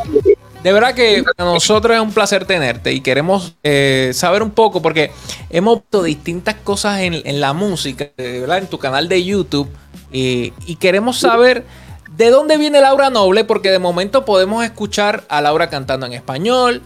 De 0.62 0.72
verdad 0.72 0.94
que 0.94 1.24
para 1.24 1.52
nosotros 1.52 1.96
es 1.96 2.02
un 2.02 2.12
placer 2.12 2.46
tenerte 2.46 2.94
y 2.94 3.02
queremos 3.02 3.56
eh, 3.64 4.12
saber 4.14 4.44
un 4.44 4.52
poco 4.52 4.82
porque 4.82 5.12
hemos 5.50 5.80
visto 5.80 6.04
distintas 6.04 6.56
cosas 6.56 7.02
en, 7.02 7.40
la 7.40 7.54
música, 7.54 8.10
¿verdad? 8.18 8.60
En 8.60 8.68
tu 8.68 8.80
canal 8.80 9.08
de 9.08 9.24
YouTube 9.24 9.70
y 10.12 10.75
queremos 10.80 11.20
saber 11.20 11.66
de 12.16 12.30
dónde 12.30 12.58
viene 12.58 12.82
Laura 12.82 13.10
Noble 13.10 13.44
porque 13.44 13.70
de 13.70 13.80
momento 13.80 14.25
podemos 14.25 14.64
escuchar 14.64 15.24
a 15.28 15.42
Laura 15.42 15.70
cantando 15.70 16.06
en 16.06 16.14
español, 16.14 16.82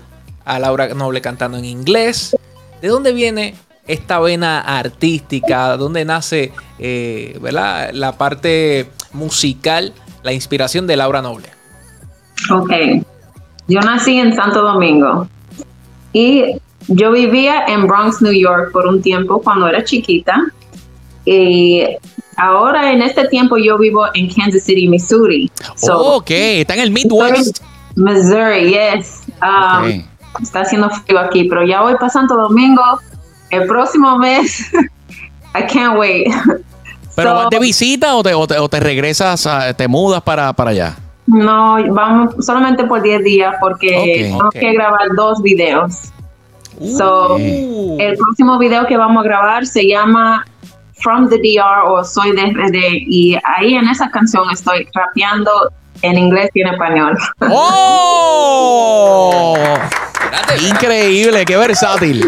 a 0.46 0.60
Laura 0.60 0.88
Noble 0.89 1.22
cantando 1.22 1.58
en 1.58 1.66
inglés. 1.66 2.36
¿De 2.82 2.88
dónde 2.88 3.12
viene 3.12 3.56
esta 3.88 4.20
vena 4.20 4.60
artística? 4.62 5.78
¿Dónde 5.78 6.06
nace 6.06 6.51
eh, 6.80 7.38
¿verdad? 7.42 7.92
la 7.94 8.13
parte 8.13 8.89
musical, 9.13 9.94
la 10.23 10.33
inspiración 10.33 10.88
de 10.88 10.97
Laura 10.97 11.21
Noble? 11.21 11.49
Ok. 12.51 12.71
Yo 13.67 13.81
nací 13.81 14.17
en 14.17 14.35
Santo 14.35 14.61
Domingo 14.61 15.27
y 16.13 16.55
yo 16.88 17.11
vivía 17.11 17.65
en 17.67 17.85
Bronx, 17.85 18.21
New 18.21 18.33
York 18.33 18.71
por 18.71 18.88
un 18.88 19.01
tiempo 19.01 19.41
cuando 19.41 19.67
era 19.67 19.83
chiquita. 19.83 20.45
Y 21.25 21.83
ahora 22.38 22.91
en 22.91 23.01
este 23.01 23.27
tiempo 23.27 23.57
yo 23.57 23.77
vivo 23.77 24.05
en 24.13 24.33
Kansas 24.33 24.63
City, 24.63 24.88
Missouri. 24.88 25.51
oh, 25.83 26.17
ok, 26.17 26.31
está 26.31 26.73
en 26.73 26.79
el 26.79 26.91
Midwest. 26.91 27.59
Missouri, 27.95 28.69
yes. 28.69 29.23
Um, 29.41 30.03
está 30.41 30.61
haciendo 30.61 30.89
frío 30.89 31.19
aquí, 31.19 31.43
pero 31.43 31.65
ya 31.65 31.81
voy 31.81 31.93
para 31.95 32.09
Santo 32.09 32.35
Domingo 32.35 32.81
el 33.51 33.67
próximo 33.67 34.17
mes. 34.17 34.71
I 35.55 35.63
can't 35.67 35.97
wait. 35.97 36.27
¿Pero 37.16 37.34
vas 37.34 37.50
de 37.50 37.60
visita 37.60 38.16
o 38.16 38.24
te, 38.24 38.34
o 38.34 38.70
te, 38.70 38.80
regresas, 38.80 39.48
te 39.75 39.88
mudas 39.88 40.22
para, 40.22 40.54
para 40.54 40.72
allá? 40.72 40.96
No, 41.28 41.78
vamos 41.94 42.34
solamente 42.44 42.84
por 42.86 43.01
10 43.01 43.24
días 43.24 43.56
porque 43.60 44.24
tengo 44.24 44.50
que 44.50 44.74
grabar 44.74 45.10
dos 45.16 45.42
videos. 45.44 46.12
so, 46.98 47.38
el 47.38 48.18
próximo 48.18 48.58
video 48.58 48.88
que 48.88 48.98
vamos 48.98 49.24
a 49.24 49.28
grabar 49.28 49.68
se 49.68 49.88
llama 49.88 50.46
From 51.01 51.30
the 51.30 51.38
DR 51.38 51.88
o 51.88 52.04
Soy 52.04 52.32
de 52.32 52.42
RD 52.42 53.04
y 53.08 53.38
ahí 53.44 53.75
en 53.75 53.88
esa 53.88 54.10
canción 54.10 54.50
estoy 54.51 54.88
rapeando 54.94 55.51
en 56.01 56.18
inglés 56.18 56.50
y 56.54 56.62
en 56.62 56.68
español. 56.68 57.18
¡Oh! 57.51 59.56
Increíble, 60.68 61.46
qué 61.46 61.58
versátil. 61.58 62.28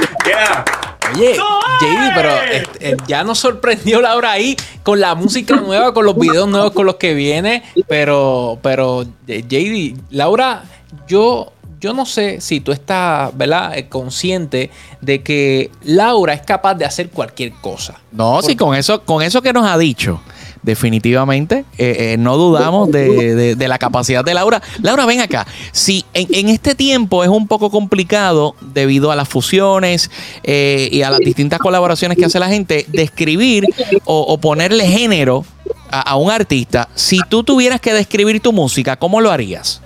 Oye, 1.16 1.36
JD, 1.36 2.16
pero 2.16 2.30
este, 2.52 2.92
eh, 2.92 2.98
ya 3.08 3.24
nos 3.24 3.40
sorprendió 3.40 4.02
Laura 4.02 4.32
ahí 4.32 4.56
con 4.84 5.00
la 5.00 5.16
música 5.16 5.56
nueva, 5.56 5.94
con 5.94 6.06
los 6.06 6.18
videos 6.18 6.48
nuevos 6.48 6.72
con 6.72 6.86
los 6.86 6.96
que 6.96 7.14
viene. 7.14 7.64
Pero, 7.88 8.60
pero, 8.62 9.06
eh, 9.28 9.44
JD, 9.48 10.00
Laura, 10.12 10.64
yo, 11.08 11.52
yo 11.80 11.94
no 11.94 12.06
sé 12.06 12.42
si 12.42 12.60
tú 12.60 12.72
estás, 12.72 13.36
¿verdad? 13.38 13.78
Eh, 13.78 13.88
consciente 13.90 14.72
de 15.02 15.22
que 15.22 15.72
Laura 15.84 16.34
es 16.34 16.42
capaz 16.42 16.76
de 16.76 16.86
hacer 16.86 17.10
cualquier 17.10 17.54
cosa. 17.54 18.00
No, 18.12 18.42
sí, 18.42 18.56
con 18.56 18.76
eso, 18.76 19.02
con 19.04 19.22
eso 19.22 19.42
que 19.42 19.54
nos 19.54 19.66
ha 19.66 19.78
dicho 19.78 20.22
definitivamente. 20.64 21.66
Eh, 21.78 22.14
eh, 22.14 22.18
no 22.18 22.38
dudamos 22.38 22.92
de, 22.92 23.56
la 23.58 23.78
capacidad 23.78 24.24
de 24.24 24.34
Laura. 24.34 24.62
Laura, 24.82 25.06
ven 25.06 25.22
acá. 25.22 25.46
Si 25.72 26.06
en, 26.14 26.50
este 26.50 26.76
tiempo 26.76 27.24
es 27.24 27.30
un 27.30 27.48
poco 27.48 27.70
complicado 27.70 28.56
debido 28.62 29.12
a 29.12 29.16
las 29.16 29.28
fusiones 29.28 30.10
eh, 30.44 30.90
y 30.92 31.02
a 31.02 31.10
las 31.10 31.20
distintas 31.20 31.60
colaboraciones 31.60 32.18
que 32.18 32.26
hace 32.26 32.40
la 32.40 32.48
gente, 32.48 32.86
describir 32.90 33.66
o, 34.06 34.38
ponerle 34.38 34.88
género 34.88 35.46
a 35.90 36.16
un 36.16 36.32
artista, 36.32 36.88
si 36.96 37.20
tú 37.30 37.44
tuvieras 37.44 37.82
que 37.82 37.94
describir 37.94 38.40
tu 38.40 38.54
música, 38.54 38.96
¿cómo 38.96 39.22
lo 39.22 39.30
harías? 39.30 39.82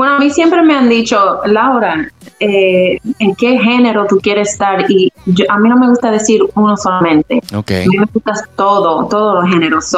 Bueno, 0.00 0.14
a 0.14 0.18
mí 0.18 0.30
siempre 0.30 0.62
me 0.62 0.74
han 0.74 0.88
dicho, 0.88 1.42
Laura, 1.44 2.10
eh, 2.38 2.98
¿en 3.18 3.34
qué 3.34 3.58
género 3.58 4.06
tú 4.06 4.16
quieres 4.16 4.52
estar? 4.52 4.90
Y 4.90 5.12
a 5.46 5.58
mí 5.58 5.68
no 5.68 5.76
me 5.76 5.90
gusta 5.90 6.10
decir 6.10 6.40
uno 6.54 6.74
solamente. 6.78 7.42
Okay. 7.54 7.84
A 7.84 7.86
mí 7.86 7.98
me 7.98 8.06
gusta 8.06 8.32
todo, 8.56 9.06
todos 9.08 9.42
los 9.44 9.52
géneros. 9.52 9.94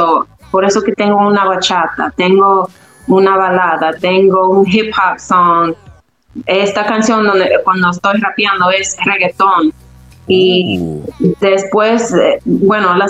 por 0.51 0.65
eso 0.65 0.83
que 0.83 0.91
tengo 0.91 1.19
una 1.19 1.45
bachata, 1.45 2.13
tengo 2.17 2.69
una 3.07 3.37
balada, 3.37 3.93
tengo 3.93 4.49
un 4.49 4.67
hip 4.67 4.93
hop 4.93 5.21
song. 5.21 5.73
Esta 6.47 6.85
canción 6.85 7.23
donde 7.23 7.61
cuando 7.63 7.91
estoy 7.91 8.19
rapeando 8.19 8.73
es 8.73 8.97
reggaetón. 9.05 9.73
Y 10.27 10.81
uh. 10.81 11.35
después, 11.41 12.13
eh, 12.15 12.41
bueno, 12.45 12.97
la 12.97 13.07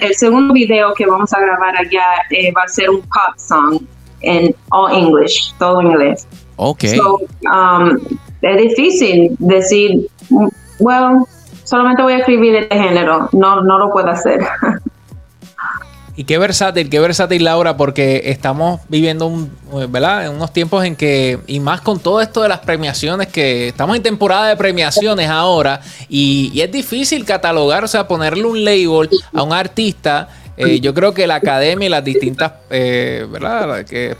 el 0.00 0.14
segundo 0.14 0.54
video 0.54 0.94
que 0.94 1.06
vamos 1.06 1.32
a 1.32 1.40
grabar 1.40 1.76
allá 1.76 2.06
eh, 2.30 2.52
va 2.56 2.62
a 2.62 2.68
ser 2.68 2.90
un 2.90 3.00
pop 3.00 3.36
song 3.36 3.80
en 4.20 4.54
all 4.70 4.92
English, 4.92 5.54
todo 5.58 5.82
inglés. 5.82 6.26
Ok. 6.56 6.84
Um, 7.44 7.98
es 8.42 8.56
difícil 8.56 9.36
decir, 9.38 10.08
bueno, 10.80 11.26
solamente 11.64 12.02
voy 12.02 12.14
a 12.14 12.18
escribir 12.18 12.54
este 12.54 12.76
género, 12.76 13.28
no, 13.32 13.62
no 13.62 13.78
lo 13.78 13.90
puedo 13.90 14.08
hacer. 14.08 14.40
Y 16.18 16.24
qué 16.24 16.38
versátil, 16.38 16.88
qué 16.88 16.98
versátil 16.98 17.44
Laura, 17.44 17.76
porque 17.76 18.22
estamos 18.24 18.80
viviendo 18.88 19.26
un, 19.26 19.52
¿verdad? 19.90 20.24
En 20.24 20.32
unos 20.32 20.50
tiempos 20.50 20.82
en 20.82 20.96
que, 20.96 21.40
y 21.46 21.60
más 21.60 21.82
con 21.82 21.98
todo 21.98 22.22
esto 22.22 22.40
de 22.40 22.48
las 22.48 22.60
premiaciones, 22.60 23.26
que 23.26 23.68
estamos 23.68 23.94
en 23.96 24.02
temporada 24.02 24.48
de 24.48 24.56
premiaciones 24.56 25.28
ahora, 25.28 25.82
y, 26.08 26.50
y 26.54 26.62
es 26.62 26.72
difícil 26.72 27.26
catalogar, 27.26 27.84
o 27.84 27.88
sea, 27.88 28.08
ponerle 28.08 28.44
un 28.46 28.64
label 28.64 29.10
a 29.34 29.42
un 29.42 29.52
artista 29.52 30.28
eh, 30.56 30.80
yo 30.80 30.94
creo 30.94 31.12
que 31.12 31.26
la 31.26 31.36
academia 31.36 31.86
y 31.86 31.88
las 31.90 32.04
distintas 32.04 32.52
eh, 32.70 33.26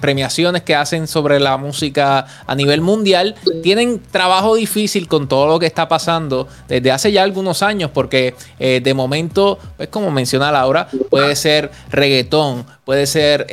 premiaciones 0.01 0.63
que 0.63 0.75
hacen 0.75 1.07
sobre 1.07 1.41
la 1.41 1.57
música 1.57 2.27
a 2.47 2.55
nivel 2.55 2.81
mundial 2.81 3.35
tienen 3.63 4.01
trabajo 4.11 4.57
difícil 4.57 5.09
con 5.09 5.29
todo 5.29 5.47
lo 5.47 5.59
que 5.59 5.67
está 5.67 5.89
pasando 5.89 6.47
desde 6.69 6.93
hace 6.93 7.13
ya 7.13 7.23
algunos 7.23 7.63
años, 7.63 7.91
porque 7.93 8.35
eh, 8.59 8.81
de 8.83 8.95
momento, 8.95 9.59
pues 9.77 9.89
como 9.89 10.11
menciona 10.11 10.53
Laura, 10.53 10.89
puede 11.11 11.35
ser 11.37 11.71
reggaetón, 11.91 12.67
puede 12.85 13.07
ser 13.07 13.47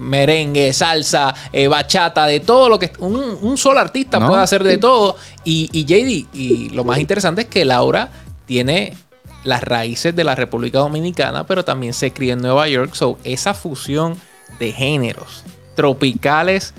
merengue, 0.00 0.72
salsa, 0.72 1.34
bachata, 1.68 2.26
de 2.26 2.40
todo 2.40 2.68
lo 2.68 2.78
que 2.78 2.92
un, 2.98 3.56
solo 3.56 3.78
artista 3.78 4.26
puede 4.26 4.42
hacer 4.42 4.64
de 4.64 4.78
todo. 4.78 5.16
Y, 5.44 5.68
y 5.72 5.84
JD, 5.84 6.34
y 6.34 6.70
lo 6.70 6.84
más 6.84 6.98
interesante 6.98 7.42
es 7.42 7.48
que 7.48 7.64
Laura 7.64 8.08
tiene 8.46 8.94
las 9.44 9.62
raíces 9.62 10.14
de 10.14 10.24
la 10.24 10.34
República 10.34 10.78
Dominicana, 10.78 11.46
pero 11.46 11.64
también 11.64 11.94
se 11.94 12.12
cría 12.12 12.34
en 12.34 12.42
Nueva 12.42 12.68
York. 12.68 12.94
So, 12.94 13.18
esa 13.24 13.54
fusión 13.54 14.16
de 14.58 14.72
géneros 14.72 15.44
tropicales 15.74 16.74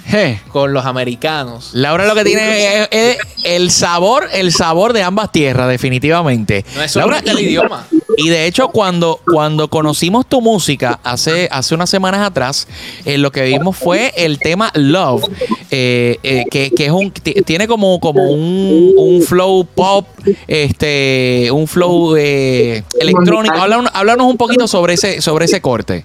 con 0.50 0.74
los 0.74 0.86
americanos. 0.86 1.72
Laura 1.74 2.06
lo 2.06 2.16
que 2.16 2.24
tiene 2.24 2.88
es, 2.92 3.18
el 3.44 3.72
sabor, 3.72 4.30
el 4.32 4.52
sabor 4.52 4.94
de 4.94 5.04
ambas 5.04 5.32
tierras, 5.32 5.68
definitivamente. 5.68 6.64
No 6.76 6.84
es 6.84 6.92
solo 6.92 7.18
el 7.18 7.40
idioma. 7.40 7.88
Y 8.18 8.30
de 8.30 8.46
hecho, 8.46 8.70
cuando, 8.70 9.20
cuando 9.26 9.68
conocimos 9.68 10.26
tu 10.26 10.42
música 10.42 11.00
hace, 11.04 11.48
hace 11.52 11.76
unas 11.76 11.90
semanas 11.90 12.22
atrás, 12.22 12.68
eh, 13.06 13.18
lo 13.18 13.32
que 13.32 13.44
vimos 13.44 13.78
fue 13.78 14.14
el 14.16 14.40
tema 14.40 14.72
Love, 14.76 15.24
eh, 15.72 16.18
eh, 16.24 16.44
que, 16.50 16.72
es 16.78 16.92
un 16.92 17.12
tiene 17.12 17.68
como, 17.68 18.00
como 18.00 18.24
un, 18.24 19.22
flow 19.28 19.66
pop, 19.66 20.08
este, 20.48 21.50
un 21.52 21.68
flow 21.68 22.16
electrónico. 22.16 23.56
Háblanos, 23.56 24.28
un 24.28 24.38
poquito 24.38 24.68
sobre 24.68 24.94
ese, 24.94 25.22
sobre 25.22 25.46
ese 25.46 25.62
corte. 25.62 26.04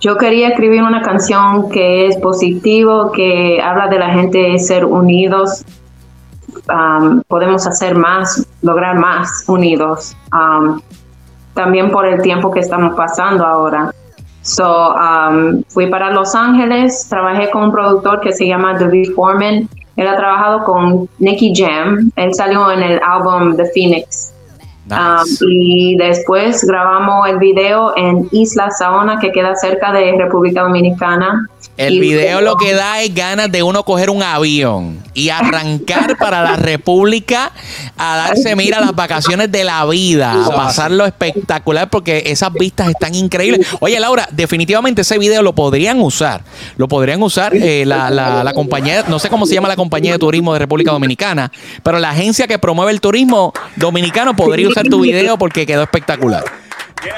Yo 0.00 0.16
quería 0.16 0.50
escribir 0.50 0.82
una 0.82 1.02
canción 1.02 1.70
que 1.70 2.06
es 2.06 2.16
positivo, 2.18 3.10
que 3.10 3.60
habla 3.60 3.88
de 3.88 3.98
la 3.98 4.14
gente 4.14 4.58
ser 4.60 4.84
unidos. 4.84 5.64
Um, 6.68 7.22
podemos 7.28 7.66
hacer 7.66 7.94
más, 7.94 8.46
lograr 8.62 8.96
más 8.98 9.44
unidos. 9.48 10.16
Um, 10.32 10.80
también 11.54 11.90
por 11.90 12.06
el 12.06 12.20
tiempo 12.20 12.50
que 12.50 12.60
estamos 12.60 12.94
pasando 12.94 13.44
ahora. 13.44 13.92
So, 14.42 14.94
um, 14.94 15.62
fui 15.68 15.86
para 15.88 16.12
Los 16.12 16.34
Ángeles, 16.34 17.06
trabajé 17.08 17.50
con 17.50 17.64
un 17.64 17.72
productor 17.72 18.20
que 18.20 18.32
se 18.32 18.46
llama 18.46 18.78
David 18.78 19.12
Foreman. 19.14 19.68
Él 19.96 20.06
ha 20.06 20.16
trabajado 20.16 20.64
con 20.64 21.08
Nicky 21.18 21.52
Jam. 21.54 22.10
Él 22.16 22.32
salió 22.34 22.70
en 22.70 22.82
el 22.82 23.00
álbum 23.04 23.56
The 23.56 23.66
Phoenix. 23.74 24.32
Um, 24.90 24.96
Nice. 25.24 25.44
y 25.46 25.96
después 25.96 26.64
grabamos 26.64 27.28
el 27.28 27.38
video 27.38 27.94
en 27.96 28.26
Isla 28.30 28.70
Saona, 28.70 29.18
que 29.18 29.32
queda 29.32 29.54
cerca 29.56 29.92
de 29.92 30.16
República 30.16 30.62
Dominicana. 30.62 31.46
El 31.76 32.00
video 32.00 32.40
lo 32.40 32.56
que 32.56 32.74
da 32.74 33.02
es 33.02 33.14
ganas 33.14 33.52
de 33.52 33.62
uno 33.62 33.84
coger 33.84 34.10
un 34.10 34.20
avión 34.22 34.98
y 35.14 35.28
arrancar 35.28 36.16
para 36.18 36.42
la 36.42 36.56
República 36.56 37.52
a 37.96 38.16
darse, 38.16 38.56
mira, 38.56 38.80
las 38.80 38.96
vacaciones 38.96 39.52
de 39.52 39.62
la 39.62 39.84
vida, 39.86 40.44
a 40.44 40.48
pasarlo 40.50 41.06
espectacular 41.06 41.88
porque 41.88 42.24
esas 42.26 42.52
vistas 42.52 42.88
están 42.88 43.14
increíbles. 43.14 43.64
Oye, 43.78 44.00
Laura, 44.00 44.28
definitivamente 44.32 45.02
ese 45.02 45.18
video 45.18 45.42
lo 45.42 45.54
podrían 45.54 46.00
usar. 46.00 46.42
Lo 46.78 46.88
podrían 46.88 47.22
usar 47.22 47.54
eh, 47.54 47.84
la, 47.86 48.10
la- 48.10 48.42
la 48.42 48.52
compañía, 48.54 49.04
no 49.06 49.20
sé 49.20 49.28
cómo 49.28 49.46
se 49.46 49.54
llama 49.54 49.68
la 49.68 49.76
compañía 49.76 50.12
de 50.14 50.18
turismo 50.18 50.52
de 50.54 50.58
República 50.58 50.90
Dominicana, 50.90 51.52
pero 51.84 52.00
la 52.00 52.10
agencia 52.10 52.48
que 52.48 52.58
promueve 52.58 52.90
el 52.90 53.00
turismo 53.00 53.52
dominicano 53.76 54.34
podría 54.34 54.68
usar 54.68 54.88
tu 54.88 55.00
video 55.00 55.38
porque 55.38 55.64
quedó 55.64 55.82
espectacular. 55.84 56.42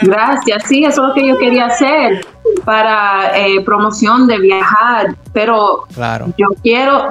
Gracias, 0.02 0.64
sí, 0.68 0.84
eso 0.84 1.02
es 1.02 1.08
lo 1.08 1.14
que 1.14 1.26
yo 1.28 1.36
quería 1.38 1.66
hacer 1.66 2.24
para 2.64 3.36
eh, 3.38 3.62
promoción 3.64 4.26
de 4.26 4.38
viajar, 4.38 5.14
pero 5.32 5.84
Claro. 5.94 6.26
yo 6.36 6.48
quiero, 6.62 7.08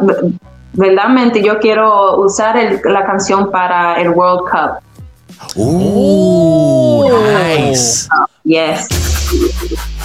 verdaderamente 0.73 1.41
yo 1.43 1.59
quiero 1.59 2.17
usar 2.19 2.57
el- 2.57 2.81
la 2.83 3.03
canción 3.05 3.49
para 3.51 3.95
el 4.01 4.09
World 4.09 4.49
Cup. 4.49 5.55
Uh, 5.55 7.09
nice. 7.57 8.07
Yes. 8.43 8.87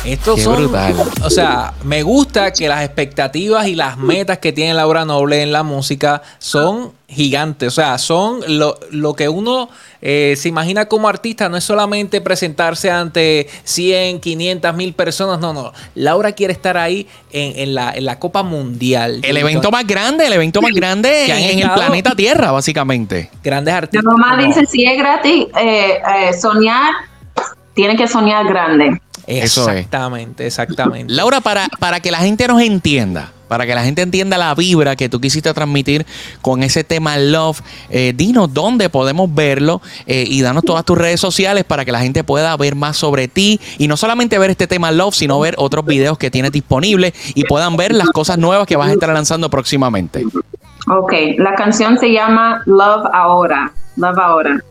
Estos 0.04 0.36
Qué 0.36 0.42
son, 0.42 0.56
brutal. 0.56 0.94
o 1.22 1.30
sea, 1.30 1.72
me 1.82 2.02
gusta 2.02 2.52
que 2.52 2.68
las 2.68 2.84
expectativas 2.84 3.66
y 3.66 3.74
las 3.74 3.96
metas 3.96 4.38
que 4.38 4.52
tiene 4.52 4.74
Laura 4.74 5.04
Noble 5.06 5.40
en 5.42 5.50
la 5.50 5.62
música 5.62 6.20
son 6.38 6.92
gigantes, 7.08 7.68
o 7.68 7.70
sea, 7.70 7.96
son 7.98 8.40
lo, 8.58 8.78
lo 8.90 9.14
que 9.14 9.28
uno 9.28 9.68
eh, 10.02 10.34
se 10.36 10.48
imagina 10.48 10.86
como 10.86 11.08
artista, 11.08 11.48
no 11.48 11.56
es 11.56 11.62
solamente 11.64 12.20
presentarse 12.20 12.90
ante 12.90 13.46
100, 13.62 14.20
500 14.20 14.74
mil 14.74 14.94
personas, 14.94 15.38
no, 15.38 15.52
no, 15.52 15.72
Laura 15.94 16.32
quiere 16.32 16.52
estar 16.52 16.76
ahí 16.76 17.06
en, 17.30 17.58
en 17.60 17.74
la, 17.74 17.92
en 17.92 18.04
la 18.04 18.18
Copa 18.18 18.42
Mundial. 18.42 19.20
El 19.22 19.36
evento 19.36 19.70
más 19.70 19.86
grande, 19.86 20.26
el 20.26 20.32
evento 20.32 20.60
más 20.60 20.72
grande 20.72 21.26
en 21.50 21.60
el 21.60 21.70
planeta 21.70 22.14
Tierra, 22.16 22.50
básicamente. 22.50 23.30
Grandes 23.42 23.72
Mi 23.72 23.78
artistas. 23.78 24.04
mamá 24.04 24.36
como- 24.36 24.48
dice, 24.48 24.66
si 24.66 24.84
es 24.84 24.98
gratis, 24.98 25.46
eh, 25.62 26.00
eh, 26.18 26.32
soñar, 26.40 26.92
tiene 27.74 27.96
que 27.96 28.08
soñar 28.08 28.46
grande. 28.46 29.00
Eso 29.26 29.70
es. 29.70 29.76
Exactamente, 29.76 30.46
exactamente. 30.46 31.12
Laura, 31.12 31.40
para, 31.40 31.68
para 31.78 32.00
que 32.00 32.10
la 32.10 32.18
gente 32.18 32.46
nos 32.46 32.60
entienda, 32.60 33.32
para 33.48 33.66
que 33.66 33.74
la 33.74 33.82
gente 33.82 34.02
entienda 34.02 34.36
la 34.36 34.54
vibra 34.54 34.96
que 34.96 35.08
tú 35.08 35.20
quisiste 35.20 35.52
transmitir 35.54 36.04
con 36.42 36.62
ese 36.62 36.84
tema 36.84 37.16
Love, 37.16 37.60
eh, 37.88 38.12
dinos 38.14 38.52
dónde 38.52 38.88
podemos 38.90 39.34
verlo 39.34 39.80
eh, 40.06 40.24
y 40.26 40.42
danos 40.42 40.64
todas 40.64 40.84
tus 40.84 40.98
redes 40.98 41.20
sociales 41.20 41.64
para 41.64 41.84
que 41.84 41.92
la 41.92 42.00
gente 42.00 42.22
pueda 42.22 42.54
ver 42.56 42.74
más 42.74 42.96
sobre 42.96 43.28
ti 43.28 43.60
y 43.78 43.88
no 43.88 43.96
solamente 43.96 44.38
ver 44.38 44.50
este 44.50 44.66
tema 44.66 44.90
Love, 44.90 45.14
sino 45.14 45.40
ver 45.40 45.54
otros 45.58 45.86
videos 45.86 46.18
que 46.18 46.30
tienes 46.30 46.52
disponibles 46.52 47.14
y 47.34 47.44
puedan 47.44 47.76
ver 47.76 47.94
las 47.94 48.08
cosas 48.10 48.38
nuevas 48.38 48.66
que 48.66 48.76
vas 48.76 48.90
a 48.90 48.92
estar 48.92 49.08
lanzando 49.08 49.48
próximamente. 49.48 50.24
Ok, 50.88 51.12
la 51.38 51.54
canción 51.54 51.96
se 51.98 52.12
llama 52.12 52.62
Love 52.66 53.06
Ahora, 53.12 53.72
Love 53.96 54.18
Ahora, 54.18 54.64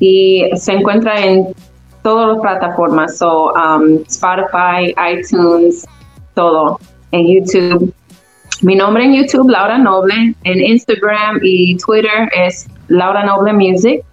y 0.00 0.42
se 0.56 0.72
encuentra 0.72 1.20
en 1.24 1.54
todas 2.02 2.28
las 2.28 2.40
plataformas, 2.40 3.18
so, 3.18 3.52
um, 3.52 4.02
Spotify, 4.08 4.94
iTunes, 5.12 5.86
todo, 6.34 6.78
en 7.12 7.26
YouTube. 7.26 7.94
Mi 8.62 8.76
nombre 8.76 9.04
en 9.04 9.14
YouTube, 9.14 9.48
Laura 9.48 9.78
Noble, 9.78 10.34
en 10.44 10.60
Instagram 10.60 11.40
y 11.42 11.76
Twitter 11.78 12.28
es 12.34 12.68
Laura 12.88 13.24
Noble 13.24 13.52
Music, 13.52 14.04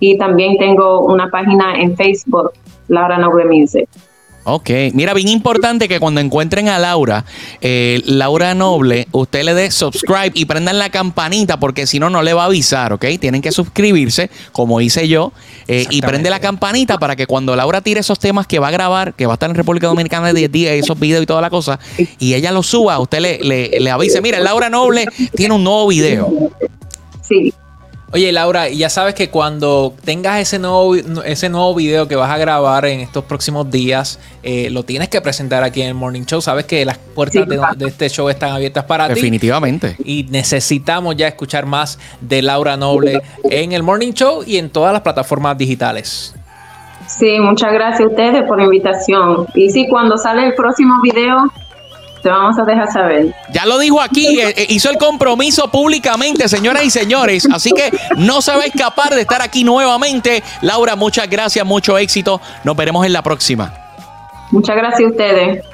y 0.00 0.18
también 0.18 0.58
tengo 0.58 1.06
una 1.06 1.30
página 1.30 1.74
en 1.80 1.96
Facebook, 1.96 2.52
Laura 2.88 3.18
Noble 3.18 3.46
Music. 3.46 3.88
Ok, 4.46 4.70
mira, 4.92 5.14
bien 5.14 5.28
importante 5.28 5.88
que 5.88 5.98
cuando 5.98 6.20
encuentren 6.20 6.68
a 6.68 6.78
Laura, 6.78 7.24
eh, 7.62 8.02
Laura 8.04 8.54
Noble, 8.54 9.08
usted 9.10 9.42
le 9.42 9.54
dé 9.54 9.70
subscribe 9.70 10.32
y 10.34 10.44
prendan 10.44 10.78
la 10.78 10.90
campanita 10.90 11.58
porque 11.58 11.86
si 11.86 11.98
no, 11.98 12.10
no 12.10 12.22
le 12.22 12.34
va 12.34 12.42
a 12.42 12.46
avisar, 12.46 12.92
¿ok? 12.92 13.06
Tienen 13.18 13.40
que 13.40 13.52
suscribirse, 13.52 14.30
como 14.52 14.82
hice 14.82 15.08
yo, 15.08 15.32
eh, 15.66 15.86
y 15.88 16.02
prende 16.02 16.28
la 16.28 16.40
campanita 16.40 16.98
para 16.98 17.16
que 17.16 17.26
cuando 17.26 17.56
Laura 17.56 17.80
tire 17.80 18.00
esos 18.00 18.18
temas 18.18 18.46
que 18.46 18.58
va 18.58 18.68
a 18.68 18.70
grabar, 18.70 19.14
que 19.14 19.24
va 19.24 19.32
a 19.32 19.36
estar 19.36 19.48
en 19.48 19.56
República 19.56 19.86
Dominicana 19.86 20.26
de 20.28 20.34
10 20.34 20.52
días, 20.52 20.74
esos 20.74 21.00
videos 21.00 21.22
y 21.22 21.26
toda 21.26 21.40
la 21.40 21.48
cosa, 21.48 21.78
y 22.18 22.34
ella 22.34 22.52
los 22.52 22.66
suba, 22.66 22.98
usted 22.98 23.20
le, 23.20 23.38
le, 23.38 23.80
le 23.80 23.90
avise, 23.90 24.20
mira, 24.20 24.40
Laura 24.40 24.68
Noble 24.68 25.06
tiene 25.34 25.54
un 25.54 25.64
nuevo 25.64 25.88
video. 25.88 26.30
Sí, 27.22 27.54
Oye, 28.14 28.30
Laura, 28.30 28.68
ya 28.68 28.88
sabes 28.90 29.16
que 29.16 29.28
cuando 29.28 29.92
tengas 30.04 30.38
ese 30.38 30.60
nuevo, 30.60 30.94
ese 30.94 31.48
nuevo 31.48 31.74
video 31.74 32.06
que 32.06 32.14
vas 32.14 32.30
a 32.30 32.38
grabar 32.38 32.84
en 32.84 33.00
estos 33.00 33.24
próximos 33.24 33.68
días, 33.68 34.20
eh, 34.44 34.70
lo 34.70 34.84
tienes 34.84 35.08
que 35.08 35.20
presentar 35.20 35.64
aquí 35.64 35.82
en 35.82 35.88
el 35.88 35.94
Morning 35.94 36.22
Show. 36.22 36.40
Sabes 36.40 36.64
que 36.64 36.84
las 36.84 36.96
puertas 36.96 37.42
Sí, 37.42 37.76
de, 37.76 37.86
este 37.88 38.08
show 38.08 38.28
están 38.28 38.52
abiertas 38.52 38.84
para 38.84 39.08
ti. 39.08 39.14
Definitivamente. 39.14 39.96
Y 40.04 40.28
necesitamos 40.30 41.16
ya 41.16 41.26
escuchar 41.26 41.66
más 41.66 41.98
de 42.20 42.40
Laura 42.40 42.76
Noble 42.76 43.20
en 43.50 43.72
el 43.72 43.82
Morning 43.82 44.12
Show 44.12 44.44
y 44.46 44.58
en 44.58 44.70
todas 44.70 44.92
las 44.92 45.02
plataformas 45.02 45.58
digitales. 45.58 46.36
sí, 47.08 47.40
muchas 47.40 47.72
gracias 47.72 48.02
a 48.02 48.06
ustedes 48.06 48.44
por 48.44 48.58
la 48.58 48.64
invitación. 48.66 49.48
Y 49.56 49.70
sí, 49.70 49.88
cuando 49.88 50.18
sale 50.18 50.46
el 50.46 50.54
próximo 50.54 51.02
video, 51.02 51.50
te 52.24 52.30
vamos 52.30 52.58
a 52.58 52.64
dejar 52.64 52.90
saber. 52.90 53.34
Ya 53.52 53.66
lo 53.66 53.78
dijo 53.78 54.00
aquí, 54.00 54.40
eh, 54.40 54.54
eh, 54.56 54.66
hizo 54.70 54.88
el 54.90 54.96
compromiso 54.96 55.70
públicamente, 55.70 56.48
señoras 56.48 56.82
y 56.82 56.90
señores. 56.90 57.46
Así 57.52 57.70
que 57.70 57.92
no 58.16 58.40
se 58.40 58.52
va 58.52 58.62
a 58.62 58.64
escapar 58.64 59.14
de 59.14 59.20
estar 59.20 59.42
aquí 59.42 59.62
nuevamente. 59.62 60.42
Laura, 60.62 60.96
muchas 60.96 61.28
gracias, 61.28 61.66
mucho 61.66 61.98
éxito. 61.98 62.40
Nos 62.64 62.74
veremos 62.74 63.04
en 63.04 63.12
la 63.12 63.22
próxima. 63.22 63.74
Muchas 64.50 64.74
gracias 64.74 65.06
a 65.06 65.10
ustedes. 65.10 65.64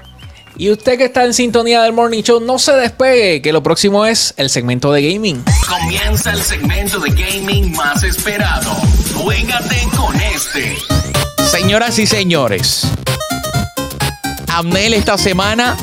Y 0.56 0.72
usted 0.72 0.98
que 0.98 1.04
está 1.04 1.24
en 1.24 1.34
sintonía 1.34 1.82
del 1.82 1.92
Morning 1.92 2.22
Show, 2.22 2.40
no 2.40 2.58
se 2.58 2.72
despegue, 2.72 3.40
que 3.40 3.52
lo 3.52 3.62
próximo 3.62 4.04
es 4.04 4.34
el 4.36 4.50
segmento 4.50 4.90
de 4.90 5.12
gaming. 5.12 5.44
Comienza 5.68 6.32
el 6.32 6.42
segmento 6.42 6.98
de 6.98 7.10
gaming 7.10 7.70
más 7.76 8.02
esperado. 8.02 8.72
Juégate 9.14 9.76
con 9.96 10.20
este. 10.20 10.76
Señoras 11.48 11.98
y 12.00 12.06
señores, 12.06 12.90
Abnel 14.48 14.94
esta 14.94 15.16
semana 15.16 15.76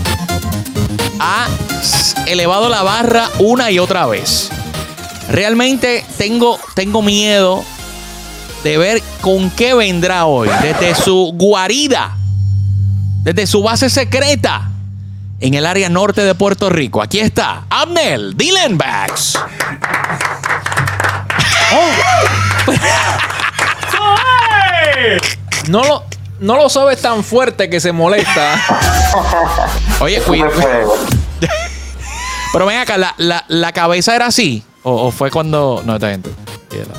ha 1.19 1.47
elevado 2.25 2.69
la 2.69 2.83
barra 2.83 3.29
una 3.39 3.71
y 3.71 3.79
otra 3.79 4.05
vez. 4.05 4.49
Realmente 5.29 6.05
tengo, 6.17 6.59
tengo 6.73 7.01
miedo 7.01 7.63
de 8.63 8.77
ver 8.77 9.03
con 9.21 9.49
qué 9.51 9.73
vendrá 9.73 10.25
hoy. 10.25 10.49
Desde 10.61 10.95
su 10.95 11.33
guarida, 11.35 12.15
desde 13.23 13.47
su 13.47 13.61
base 13.61 13.89
secreta 13.89 14.69
en 15.39 15.53
el 15.53 15.65
área 15.65 15.89
norte 15.89 16.21
de 16.23 16.35
Puerto 16.35 16.69
Rico. 16.69 17.01
Aquí 17.01 17.19
está 17.19 17.65
Abnel 17.69 18.35
Dillenbacks. 18.35 19.39
No 25.67 25.83
lo, 25.83 26.05
no 26.39 26.55
lo 26.55 26.69
sabes 26.69 27.01
tan 27.01 27.23
fuerte 27.23 27.69
que 27.69 27.79
se 27.79 27.91
molesta. 27.91 28.93
Oye, 29.99 30.21
cuida. 30.21 30.49
Pero 32.53 32.65
ven 32.65 32.79
acá, 32.79 32.97
¿la, 32.97 33.13
la, 33.17 33.43
la 33.47 33.71
cabeza 33.71 34.15
era 34.15 34.27
así? 34.27 34.63
¿O, 34.83 35.07
o 35.07 35.11
fue 35.11 35.31
cuando.? 35.31 35.81
No, 35.85 35.95
esta 35.95 36.09
gente. 36.09 36.29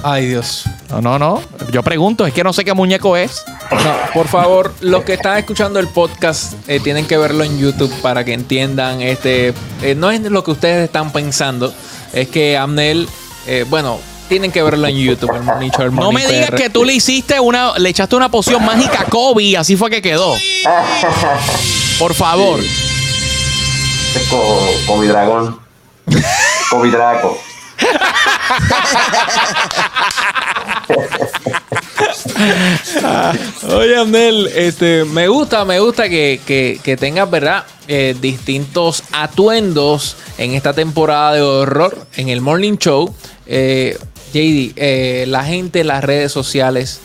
Ay, 0.02 0.26
Dios. 0.26 0.64
No, 0.90 1.00
no, 1.00 1.18
no. 1.18 1.42
Yo 1.70 1.83
pregunto, 1.83 2.26
es 2.26 2.33
que 2.33 2.42
no 2.42 2.52
sé 2.52 2.64
qué 2.64 2.74
muñeco 2.74 3.16
es. 3.16 3.44
No, 3.70 3.94
por 4.14 4.28
favor, 4.28 4.74
los 4.81 5.04
que 5.04 5.14
están 5.14 5.38
escuchando 5.38 5.78
el 5.78 5.88
podcast 5.88 6.54
eh, 6.68 6.81
tienen 6.81 7.07
que 7.07 7.16
verlo 7.16 7.44
en 7.44 7.59
YouTube 7.59 7.92
para 8.00 8.24
que 8.24 8.33
entiendan. 8.33 9.02
Este, 9.02 9.52
eh, 9.83 9.94
no 9.96 10.11
es 10.11 10.20
lo 10.22 10.42
que 10.42 10.52
ustedes 10.52 10.85
están 10.85 11.12
pensando. 11.12 11.72
Es 12.12 12.28
que 12.28 12.57
Amnel, 12.57 13.09
eh, 13.46 13.64
bueno, 13.68 13.98
tienen 14.28 14.52
que 14.52 14.62
verlo 14.62 14.87
en 14.87 14.96
YouTube. 14.96 15.31
El 15.35 15.87
el 15.87 15.94
No 15.94 16.12
me 16.12 16.26
digas 16.26 16.50
que 16.50 16.70
tú 16.70 16.85
le 16.85 16.94
hiciste 16.94 17.38
una. 17.38 17.78
Le 17.78 17.90
echaste 17.90 18.16
una 18.16 18.31
poción 18.31 18.64
mágica 18.64 19.02
a 19.02 19.04
Kobe 19.04 19.42
y 19.42 19.57
así 19.57 19.76
fue 19.76 19.90
que 19.90 20.02
quedó. 20.02 20.35
Por 21.98 22.14
favor. 22.14 22.61
Es 22.61 24.28
co- 24.30 24.70
Kobe 24.87 25.08
Dragón. 25.08 25.58
Kobe 26.70 26.90
Draco. 26.90 27.38
Oye, 33.74 33.96
Amnel, 33.96 34.46
este, 34.54 35.04
me 35.04 35.28
gusta, 35.28 35.64
me 35.64 35.80
gusta 35.80 36.08
que, 36.08 36.40
que, 36.46 36.80
que 36.82 36.96
tengas, 36.96 37.30
¿verdad? 37.30 37.64
Eh, 37.87 38.16
distintos 38.20 39.02
atuendos 39.12 40.16
en 40.38 40.54
esta 40.54 40.72
temporada 40.72 41.34
de 41.34 41.42
horror 41.42 42.06
en 42.16 42.28
el 42.28 42.40
Morning 42.40 42.76
Show. 42.76 43.14
Eh, 43.46 43.98
JD, 44.32 44.72
eh, 44.76 45.24
la 45.28 45.44
gente 45.44 45.80
en 45.80 45.88
las 45.88 46.04
redes 46.04 46.32
sociales 46.32 47.00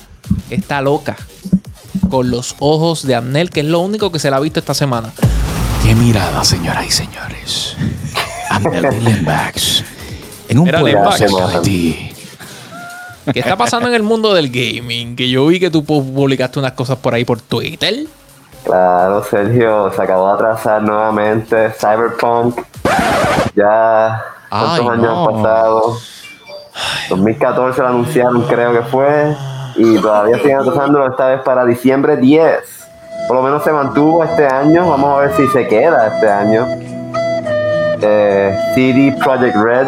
está 0.49 0.81
loca 0.81 1.15
con 2.13 2.29
los 2.29 2.55
ojos 2.59 3.07
de 3.07 3.15
Amnel, 3.15 3.49
que 3.49 3.61
es 3.61 3.65
lo 3.65 3.79
único 3.79 4.11
que 4.11 4.19
se 4.19 4.29
le 4.29 4.35
ha 4.35 4.39
visto 4.39 4.59
esta 4.59 4.75
semana. 4.75 5.11
Qué 5.81 5.95
mirada, 5.95 6.43
señoras 6.43 6.85
y 6.85 6.91
señores. 6.91 7.75
Amel 8.51 8.87
Dilenbax. 8.99 9.83
En 10.47 10.59
un 10.59 10.67
Era 10.67 10.81
pueblo 10.81 10.99
Dilenbax. 11.11 11.17
cerca 11.17 11.47
de 11.47 11.59
ti. 11.65 12.13
¿Qué 13.33 13.39
está 13.39 13.57
pasando 13.57 13.87
en 13.87 13.95
el 13.95 14.03
mundo 14.03 14.31
del 14.35 14.51
gaming? 14.51 15.15
Que 15.15 15.27
yo 15.27 15.47
vi 15.47 15.59
que 15.59 15.71
tú 15.71 15.81
pu- 15.83 16.13
publicaste 16.13 16.59
unas 16.59 16.73
cosas 16.73 16.97
por 16.99 17.15
ahí 17.15 17.25
por 17.25 17.41
Twitter. 17.41 18.05
Claro, 18.63 19.23
Sergio, 19.27 19.91
se 19.95 20.03
acabó 20.03 20.27
de 20.27 20.33
atrasar 20.35 20.83
nuevamente 20.83 21.71
Cyberpunk. 21.79 22.59
Ya, 23.55 24.23
¿cuántos 24.51 24.79
Ay, 24.79 24.87
años 24.87 25.01
no. 25.01 25.29
han 25.29 25.41
pasado? 25.41 25.97
2014 27.09 27.81
lo 27.81 27.87
anunciaron, 27.87 28.43
creo 28.43 28.71
que 28.71 28.81
fue. 28.83 29.35
Y 29.75 29.97
todavía 29.99 30.37
siguen 30.37 30.59
atrasándolo 30.59 31.07
esta 31.07 31.27
vez 31.27 31.41
para 31.41 31.65
diciembre 31.65 32.17
10. 32.17 32.47
Por 33.27 33.37
lo 33.37 33.43
menos 33.43 33.63
se 33.63 33.71
mantuvo 33.71 34.23
este 34.23 34.45
año. 34.45 34.89
Vamos 34.89 35.17
a 35.17 35.21
ver 35.21 35.33
si 35.33 35.47
se 35.47 35.67
queda 35.67 36.07
este 36.07 36.29
año. 36.29 36.65
Eh, 38.01 38.57
CD 38.75 39.15
Projekt 39.23 39.55
Red 39.55 39.87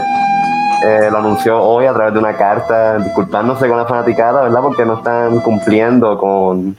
eh, 0.86 1.10
lo 1.12 1.18
anunció 1.18 1.62
hoy 1.62 1.86
a 1.86 1.94
través 1.94 2.14
de 2.14 2.20
una 2.20 2.34
carta 2.38 2.98
disculpándose 2.98 3.68
con 3.68 3.78
la 3.78 3.86
fanaticada, 3.86 4.44
¿verdad? 4.44 4.62
Porque 4.62 4.86
no 4.86 4.98
están 4.98 5.40
cumpliendo 5.42 6.18
con, 6.18 6.78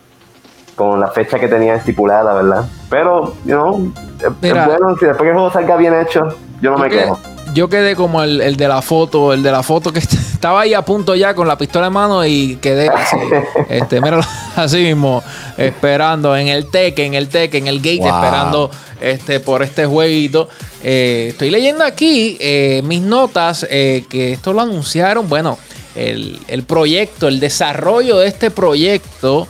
con 0.76 1.00
la 1.00 1.08
fecha 1.08 1.38
que 1.38 1.48
tenían 1.48 1.76
estipulada, 1.76 2.32
¿verdad? 2.34 2.64
Pero, 2.88 3.34
you 3.44 3.54
know, 3.54 3.92
es- 4.20 4.30
Mira. 4.40 4.62
es 4.62 4.66
bueno, 4.78 4.96
si 4.96 5.06
después 5.06 5.22
que 5.22 5.28
el 5.28 5.34
juego 5.34 5.50
salga 5.50 5.76
bien 5.76 5.94
hecho, 5.94 6.28
yo 6.60 6.70
no 6.70 6.78
me 6.78 6.88
quejo. 6.88 7.18
Yo 7.56 7.68
quedé 7.70 7.96
como 7.96 8.22
el, 8.22 8.42
el 8.42 8.56
de 8.56 8.68
la 8.68 8.82
foto, 8.82 9.32
el 9.32 9.42
de 9.42 9.50
la 9.50 9.62
foto 9.62 9.90
que 9.90 9.98
estaba 10.34 10.60
ahí 10.60 10.74
a 10.74 10.82
punto 10.82 11.14
ya 11.14 11.34
con 11.34 11.48
la 11.48 11.56
pistola 11.56 11.86
en 11.86 11.92
mano 11.94 12.24
y 12.26 12.56
quedé 12.56 12.88
así, 12.90 13.16
este, 13.70 14.00
míralo, 14.02 14.22
así 14.56 14.76
mismo, 14.76 15.22
esperando 15.56 16.36
en 16.36 16.48
el 16.48 16.70
tech, 16.70 16.98
en 16.98 17.14
el 17.14 17.28
tech, 17.28 17.54
en 17.54 17.66
el 17.66 17.78
gate, 17.78 18.00
Wow. 18.00 18.08
esperando 18.08 18.70
este, 19.00 19.40
por 19.40 19.62
este 19.62 19.86
jueguito. 19.86 20.50
Eh, 20.84 21.28
estoy 21.30 21.48
leyendo 21.50 21.82
aquí 21.82 22.36
eh, 22.40 22.82
mis 22.84 23.00
notas 23.00 23.66
eh, 23.70 24.04
que 24.10 24.34
esto 24.34 24.52
lo 24.52 24.60
anunciaron. 24.60 25.26
Bueno, 25.26 25.58
el, 25.94 26.38
el 26.48 26.62
proyecto, 26.64 27.26
el 27.26 27.40
desarrollo 27.40 28.18
de 28.18 28.28
este 28.28 28.50
proyecto 28.50 29.48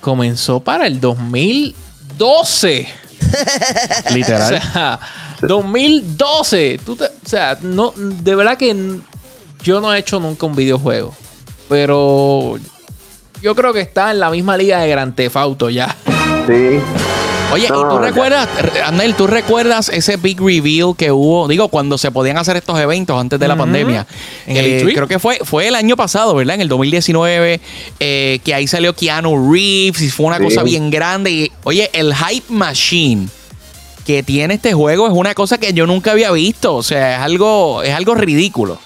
comenzó 0.00 0.60
para 0.60 0.86
el 0.86 1.00
2012. 1.00 2.88
Literal. 4.12 4.54
O 4.54 4.60
sea, 4.72 5.00
2012. 5.42 6.80
Tú 6.84 6.96
te- 6.96 7.10
o 7.24 7.28
sea, 7.28 7.58
no, 7.62 7.92
de 7.96 8.34
verdad 8.34 8.56
que 8.58 8.74
yo 9.62 9.80
no 9.80 9.92
he 9.94 9.98
hecho 9.98 10.20
nunca 10.20 10.46
un 10.46 10.54
videojuego. 10.56 11.14
Pero 11.68 12.56
yo 13.42 13.54
creo 13.54 13.72
que 13.72 13.80
está 13.80 14.10
en 14.10 14.20
la 14.20 14.30
misma 14.30 14.56
liga 14.56 14.80
de 14.80 14.88
Grand 14.88 15.14
Theft 15.14 15.36
Auto 15.36 15.70
ya. 15.70 15.96
Sí, 16.46 16.78
Oye, 17.52 17.66
¿y 17.66 17.68
tú 17.68 17.98
recuerdas, 17.98 18.48
Anel, 18.84 19.14
tú 19.14 19.26
recuerdas 19.28 19.88
ese 19.88 20.16
big 20.16 20.40
reveal 20.40 20.94
que 20.96 21.12
hubo? 21.12 21.46
Digo, 21.46 21.68
cuando 21.68 21.98
se 21.98 22.10
podían 22.10 22.36
hacer 22.36 22.56
estos 22.56 22.78
eventos 22.80 23.18
antes 23.20 23.38
de 23.38 23.46
la 23.46 23.54
pandemia. 23.56 24.06
En 24.46 24.56
el 24.56 24.64
Eh, 24.66 24.82
E3. 24.84 24.94
creo 24.94 25.06
que 25.08 25.18
fue, 25.20 25.38
fue 25.44 25.68
el 25.68 25.76
año 25.76 25.96
pasado, 25.96 26.34
¿verdad? 26.34 26.56
En 26.56 26.62
el 26.62 26.68
2019, 26.68 27.60
eh, 28.00 28.40
que 28.44 28.54
ahí 28.54 28.66
salió 28.66 28.92
Keanu 28.94 29.52
Reeves 29.52 30.00
y 30.02 30.10
fue 30.10 30.26
una 30.26 30.38
Sí. 30.38 30.44
cosa 30.44 30.62
bien 30.64 30.90
grande. 30.90 31.30
Y, 31.30 31.52
oye, 31.62 31.90
el 31.92 32.12
hype 32.14 32.46
machine 32.52 33.28
que 34.04 34.22
tiene 34.22 34.54
este 34.54 34.72
juego 34.72 35.06
es 35.06 35.12
una 35.12 35.34
cosa 35.34 35.58
que 35.58 35.72
yo 35.72 35.86
nunca 35.86 36.12
había 36.12 36.30
visto. 36.30 36.76
O 36.76 36.82
sea, 36.82 37.16
es 37.16 37.20
algo, 37.22 37.82
es 37.82 37.94
algo 37.94 38.14
ridículo. 38.14 38.78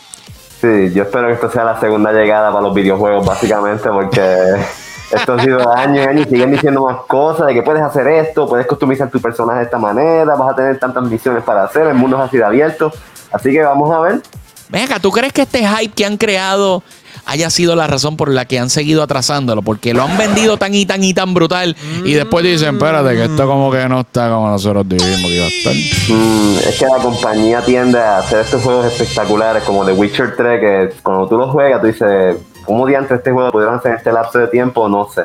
sí, 0.61 0.92
yo 0.94 1.02
espero 1.02 1.28
que 1.28 1.35
esto 1.35 1.50
sea 1.50 1.64
la 1.64 1.78
segunda 1.81 2.12
llegada 2.12 2.50
para 2.50 2.62
los 2.62 2.74
videojuegos, 2.74 3.26
básicamente, 3.26 3.88
porque 3.90 4.20
esto 5.12 5.33
ha 5.33 5.42
sido 5.42 5.72
años 5.74 6.07
y 6.07 6.09
años 6.09 6.26
y 6.26 6.31
siguen 6.31 6.52
diciendo 6.52 6.85
más 6.85 6.98
cosas 7.07 7.48
de 7.48 7.54
que 7.54 7.62
puedes 7.62 7.83
hacer 7.83 8.07
esto, 8.09 8.48
puedes 8.48 8.66
customizar 8.66 9.11
tu 9.11 9.20
personaje 9.20 9.61
de 9.61 9.64
esta 9.64 9.78
manera, 9.78 10.35
vas 10.35 10.52
a 10.52 10.57
tener 10.57 10.78
tantas 10.78 11.04
misiones 11.04 11.42
para 11.42 11.64
hacer, 11.64 11.87
el 11.87 11.94
mundo 11.94 12.16
es 12.16 12.24
así 12.24 12.37
de 12.37 12.44
abierto. 12.44 12.92
Así 13.31 13.52
que 13.52 13.62
vamos 13.62 13.94
a 13.94 14.00
ver. 14.00 14.22
Ven 14.70 14.85
acá, 14.85 14.98
¿tú 14.98 15.11
crees 15.11 15.33
que 15.33 15.42
este 15.42 15.66
hype 15.66 15.94
que 15.94 16.04
han 16.04 16.16
creado 16.16 16.83
haya 17.29 17.51
sido 17.51 17.77
la 17.77 17.87
razón 17.87 18.17
por 18.17 18.31
la 18.33 18.45
que 18.47 18.59
han 18.59 18.71
seguido 18.71 19.03
atrasándolo? 19.03 19.62
Porque 19.62 19.95
lo 19.95 20.03
han 20.03 20.17
vendido 20.19 20.57
tan 20.57 20.75
y 20.75 20.85
tan 20.87 21.05
y 21.05 21.14
tan 21.14 21.35
brutal 21.35 21.77
y 22.05 22.12
después 22.14 22.45
dicen, 22.45 22.75
espérate, 22.75 23.14
que 23.14 23.25
esto 23.27 23.47
como 23.47 23.71
que 23.71 23.88
no 23.88 24.01
está 24.01 24.29
como 24.31 24.49
nosotros 24.51 24.88
dijimos 24.88 25.23
que 25.23 25.37
iba 25.37 25.45
a 25.45 25.49
estar. 25.49 25.75
Mm, 25.75 26.57
es 26.69 26.79
que 26.79 26.87
la 26.87 26.97
compañía 27.03 27.61
tiende 27.62 27.99
a 28.01 28.19
hacer 28.19 28.41
estos 28.41 28.62
juegos 28.62 28.87
espectaculares 28.87 29.62
como 29.62 29.85
The 29.85 29.93
Witcher 29.93 30.35
3, 30.37 30.61
que 30.61 30.91
cuando 31.03 31.29
tú 31.29 31.37
lo 31.38 31.51
juegas, 31.53 31.81
tú 31.81 31.87
dices, 31.87 32.37
¿cómo 32.64 32.87
diante 32.87 33.14
este 33.14 33.31
juego 33.31 33.51
pudieron 33.53 33.77
hacer 33.77 33.93
en 33.93 33.97
este 33.99 34.12
lapso 34.12 34.38
de 34.38 34.49
tiempo? 34.49 34.88
No 34.88 35.09
sé. 35.14 35.23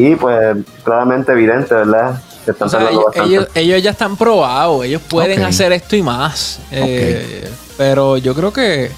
Y 0.00 0.16
pues, 0.16 0.56
claramente 0.84 1.32
evidente, 1.32 1.74
¿verdad? 1.74 2.20
Se 2.44 2.50
están 2.52 2.68
O 2.68 2.70
sea, 2.70 2.88
ellos, 2.90 3.04
bastante. 3.06 3.30
ellos- 3.30 3.48
ellos 3.54 3.82
ya 3.82 3.90
están 3.90 4.16
probados. 4.16 4.84
Ellos 4.84 5.02
pueden 5.08 5.42
hacer 5.44 5.72
esto 5.72 5.96
y 5.96 6.02
más. 6.02 6.60
Eh, 6.70 7.50
pero 7.76 8.16
yo 8.16 8.34
creo 8.34 8.52
que 8.52 8.90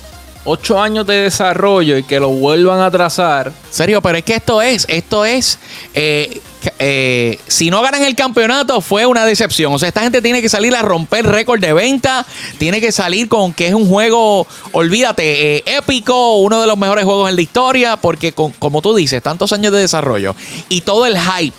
ocho 0.45 0.81
años 0.81 1.07
de 1.07 1.15
desarrollo 1.23 1.97
y 1.99 2.03
que 2.03 2.19
lo 2.21 2.29
vuelvan 2.31 2.81
a 2.81 2.91
trazar. 2.91 3.53
Serio, 3.71 4.01
pero 4.01 4.19
es 4.19 4.25
que 4.25 4.35
esto 4.35 4.63
es, 4.63 4.87
esto 4.89 5.25
es, 5.25 5.59
eh, 5.95 6.41
eh, 6.79 7.39
si 7.47 7.71
no 7.71 7.83
ganan 7.83 8.05
el 8.05 8.15
campeonato 8.15 8.81
fue 8.81 9.07
una 9.07 9.25
decepción. 9.27 9.73
O 9.73 9.79
sea, 9.79 9.89
esta 9.89 10.03
gente 10.03 10.23
tiene 10.23 10.41
que 10.43 10.49
salir 10.49 10.75
a 10.75 10.83
romper 10.83 11.27
récord 11.27 11.61
de 11.61 11.73
venta, 11.73 12.25
tiene 12.59 12.81
que 12.81 12.91
salir 12.93 13.29
con 13.29 13.53
que 13.53 13.69
es 13.69 13.75
un 13.75 13.89
juego, 13.89 14.47
olvídate, 14.73 15.57
eh, 15.59 15.65
épico, 15.67 16.37
uno 16.37 16.61
de 16.61 16.67
los 16.67 16.79
mejores 16.79 17.05
juegos 17.05 17.29
en 17.31 17.37
la 17.37 17.43
historia, 17.43 17.97
porque 17.97 18.33
con- 18.33 18.53
como 18.53 18.81
tú 18.83 18.95
dices, 18.95 19.23
tantos 19.23 19.53
años 19.53 19.73
de 19.73 19.81
desarrollo 19.81 20.35
y 20.69 20.81
todo 20.83 21.07
el 21.07 21.19
hype 21.19 21.57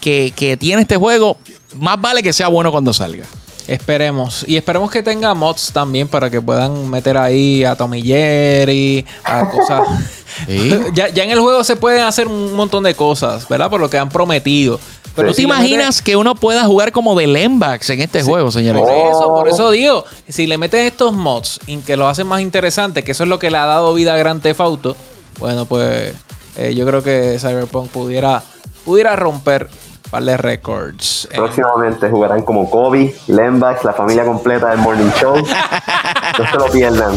que, 0.00 0.32
que 0.36 0.56
tiene 0.56 0.82
este 0.82 0.96
juego, 0.96 1.38
más 1.74 2.00
vale 2.00 2.22
que 2.22 2.32
sea 2.32 2.48
bueno 2.48 2.70
cuando 2.70 2.92
salga. 2.92 3.24
Esperemos. 3.68 4.44
Y 4.46 4.56
esperemos 4.56 4.90
que 4.90 5.02
tenga 5.02 5.34
mods 5.34 5.72
también 5.72 6.08
para 6.08 6.30
que 6.30 6.40
puedan 6.40 6.88
meter 6.88 7.16
ahí 7.16 7.64
a 7.64 7.74
Tommy 7.74 8.02
Jerry, 8.02 9.04
a 9.24 9.48
cosas. 9.50 9.88
Sí. 10.46 10.78
ya, 10.94 11.08
ya 11.08 11.24
en 11.24 11.30
el 11.30 11.40
juego 11.40 11.64
se 11.64 11.76
pueden 11.76 12.02
hacer 12.02 12.28
un 12.28 12.54
montón 12.54 12.84
de 12.84 12.94
cosas, 12.94 13.48
¿verdad? 13.48 13.68
Por 13.70 13.80
lo 13.80 13.90
que 13.90 13.98
han 13.98 14.08
prometido. 14.08 14.78
Pero 15.14 15.28
¿Tú 15.28 15.34
te 15.34 15.36
si 15.38 15.42
imaginas 15.44 16.02
que 16.02 16.14
uno 16.14 16.34
pueda 16.34 16.64
jugar 16.64 16.92
como 16.92 17.14
de 17.18 17.26
Lembax 17.26 17.88
en 17.90 18.02
este 18.02 18.22
juego, 18.22 18.50
señores? 18.50 18.82
Por 18.82 18.92
eso, 18.92 19.34
por 19.34 19.48
Oh. 19.48 19.50
eso 19.50 19.70
digo, 19.70 20.04
si 20.28 20.46
le 20.46 20.58
meten 20.58 20.80
estos 20.86 21.14
mods 21.14 21.58
y 21.66 21.78
que 21.78 21.96
lo 21.96 22.06
hacen 22.06 22.26
más 22.26 22.42
interesante, 22.42 23.02
que 23.02 23.12
eso 23.12 23.22
es 23.22 23.28
lo 23.30 23.38
que 23.38 23.50
le 23.50 23.56
ha 23.56 23.64
dado 23.64 23.94
vida 23.94 24.12
a 24.12 24.18
Grand 24.18 24.42
Theft 24.42 24.60
Auto, 24.60 24.94
bueno, 25.38 25.64
pues 25.64 26.12
eh, 26.58 26.74
yo 26.74 26.86
creo 26.86 27.02
que 27.02 27.38
Cyberpunk 27.40 27.88
pudiera, 27.90 28.42
pudiera 28.84 29.16
romper 29.16 29.70
de 30.12 30.36
récords. 30.36 31.28
Eh, 31.30 31.36
Próximamente 31.36 32.08
jugarán 32.08 32.42
como 32.42 32.70
Kobe, 32.70 33.14
Lembax, 33.26 33.84
la 33.84 33.92
familia 33.92 34.24
completa 34.24 34.70
del 34.70 34.78
Morning 34.78 35.10
Show. 35.20 35.36
no 35.36 36.46
se 36.50 36.56
lo 36.56 36.66
pierdan. 36.72 37.16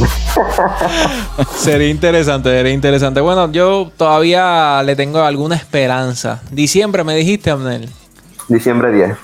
sería 1.55 1.87
interesante, 1.89 2.49
sería 2.49 2.73
interesante. 2.73 3.21
Bueno, 3.21 3.51
yo 3.51 3.89
todavía 3.95 4.81
le 4.83 4.95
tengo 4.95 5.21
alguna 5.21 5.55
esperanza. 5.55 6.41
Diciembre 6.51 7.03
me 7.03 7.15
dijiste, 7.15 7.51
Amnel. 7.51 7.89
Diciembre 8.47 8.91
10. 8.91 9.17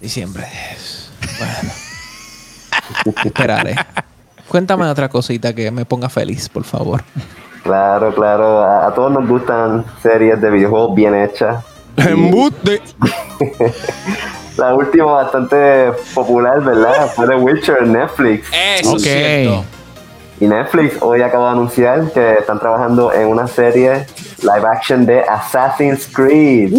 Diciembre 0.00 0.46
10. 0.70 1.10
Bueno. 1.38 3.16
Esperaré. 3.24 3.74
Cuéntame 4.48 4.86
otra 4.86 5.08
cosita 5.08 5.54
que 5.54 5.70
me 5.70 5.84
ponga 5.84 6.08
feliz, 6.08 6.48
por 6.48 6.64
favor. 6.64 7.02
Claro, 7.62 8.14
claro. 8.14 8.60
A, 8.62 8.86
a 8.86 8.94
todos 8.94 9.12
nos 9.12 9.28
gustan 9.28 9.84
series 10.02 10.40
de 10.40 10.50
videojuegos 10.50 10.94
bien 10.94 11.14
hechas. 11.14 11.62
Embuste. 12.06 12.80
La 14.56 14.74
última 14.74 15.04
bastante 15.04 15.92
popular, 16.14 16.60
¿verdad? 16.62 17.08
Fue 17.14 17.28
The 17.28 17.36
Witcher 17.36 17.78
en 17.82 17.92
Netflix. 17.92 18.48
Eso 18.80 18.96
es 18.96 19.02
cierto. 19.02 19.64
Y 20.40 20.46
Netflix 20.46 20.96
hoy 21.00 21.22
acaba 21.22 21.46
de 21.46 21.52
anunciar 21.52 22.12
que 22.12 22.34
están 22.34 22.58
trabajando 22.58 23.12
en 23.12 23.28
una 23.28 23.46
serie 23.46 24.06
live 24.42 24.68
action 24.68 25.06
de 25.06 25.20
Assassin's 25.20 26.06
Creed. 26.06 26.72